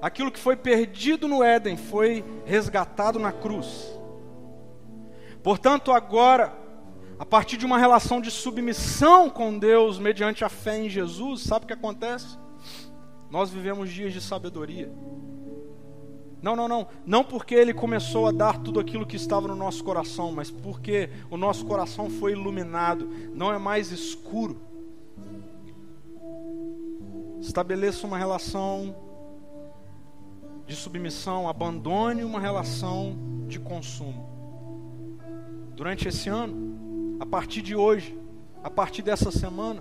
[0.00, 3.92] Aquilo que foi perdido no Éden foi resgatado na cruz.
[5.42, 6.56] Portanto, agora
[7.18, 11.64] a partir de uma relação de submissão com Deus, mediante a fé em Jesus, sabe
[11.64, 12.38] o que acontece?
[13.30, 14.92] Nós vivemos dias de sabedoria.
[16.42, 16.88] Não, não, não.
[17.06, 21.08] Não porque Ele começou a dar tudo aquilo que estava no nosso coração, mas porque
[21.30, 24.60] o nosso coração foi iluminado, não é mais escuro.
[27.40, 28.94] Estabeleça uma relação
[30.66, 34.28] de submissão, abandone uma relação de consumo.
[35.74, 36.71] Durante esse ano,
[37.22, 38.18] a partir de hoje,
[38.64, 39.80] a partir dessa semana,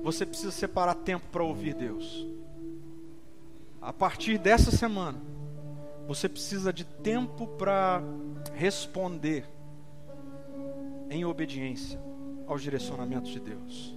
[0.00, 2.24] você precisa separar tempo para ouvir Deus.
[3.80, 5.20] A partir dessa semana,
[6.06, 8.00] você precisa de tempo para
[8.54, 9.44] responder
[11.10, 12.00] em obediência
[12.46, 13.96] aos direcionamentos de Deus.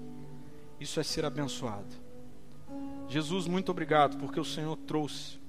[0.79, 1.95] Isso é ser abençoado.
[3.07, 5.39] Jesus, muito obrigado, porque o Senhor trouxe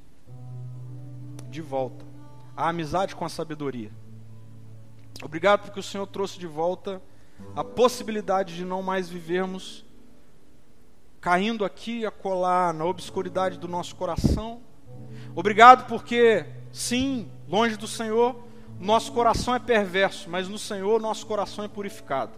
[1.49, 2.05] de volta
[2.55, 3.91] a amizade com a sabedoria.
[5.23, 7.01] Obrigado porque o Senhor trouxe de volta
[7.55, 9.85] a possibilidade de não mais vivermos
[11.21, 14.61] caindo aqui e acolá na obscuridade do nosso coração.
[15.35, 18.37] Obrigado porque, sim, longe do Senhor,
[18.79, 22.33] nosso coração é perverso, mas no Senhor nosso coração é purificado.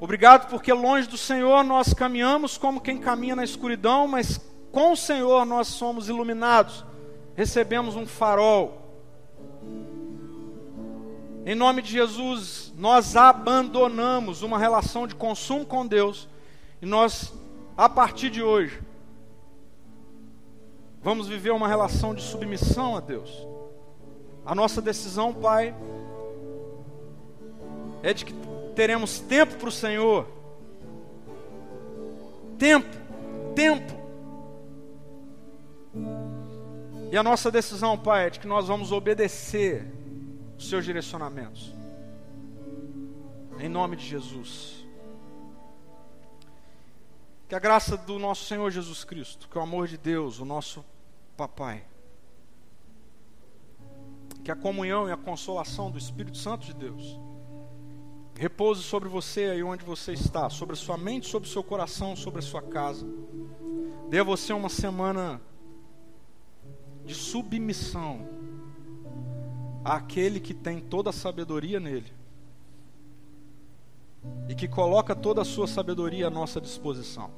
[0.00, 4.96] Obrigado porque longe do Senhor nós caminhamos como quem caminha na escuridão, mas com o
[4.96, 6.84] Senhor nós somos iluminados,
[7.34, 8.81] recebemos um farol
[11.44, 16.28] em nome de Jesus, nós abandonamos uma relação de consumo com Deus
[16.80, 17.32] e nós
[17.76, 18.80] a partir de hoje,
[21.02, 23.46] vamos viver uma relação de submissão a Deus.
[24.44, 25.74] A nossa decisão, Pai,
[28.02, 28.34] é de que
[28.74, 30.26] teremos tempo para o Senhor.
[32.58, 32.88] Tempo,
[33.54, 33.92] tempo.
[37.10, 39.86] E a nossa decisão, Pai, é de que nós vamos obedecer
[40.62, 41.74] os seus direcionamentos.
[43.58, 44.86] Em nome de Jesus.
[47.48, 50.84] Que a graça do nosso Senhor Jesus Cristo, que o amor de Deus, o nosso
[51.36, 51.84] Papai,
[54.44, 57.18] que a comunhão e a consolação do Espírito Santo de Deus
[58.34, 62.14] repouse sobre você aí onde você está, sobre a sua mente, sobre o seu coração,
[62.14, 63.06] sobre a sua casa.
[64.08, 65.40] Dê a você uma semana
[67.04, 68.41] de submissão
[69.84, 72.12] àquele que tem toda a sabedoria nele
[74.48, 77.30] e que coloca toda a sua sabedoria à nossa disposição,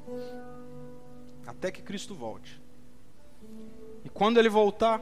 [1.45, 2.61] até que Cristo volte.
[4.03, 5.01] E quando ele voltar,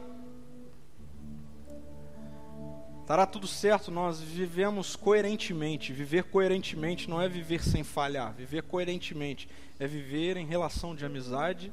[3.02, 5.92] estará tudo certo, nós vivemos coerentemente.
[5.92, 9.46] Viver coerentemente não é viver sem falhar, viver coerentemente
[9.78, 11.72] é viver em relação de amizade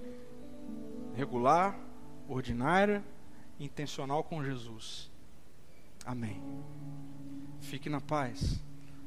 [1.16, 1.78] regular,
[2.28, 3.04] ordinária,
[3.60, 5.11] intencional com Jesus.
[6.06, 6.42] Amém.
[7.60, 8.62] Fique na paz.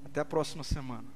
[0.04, 1.13] Até a próxima semana.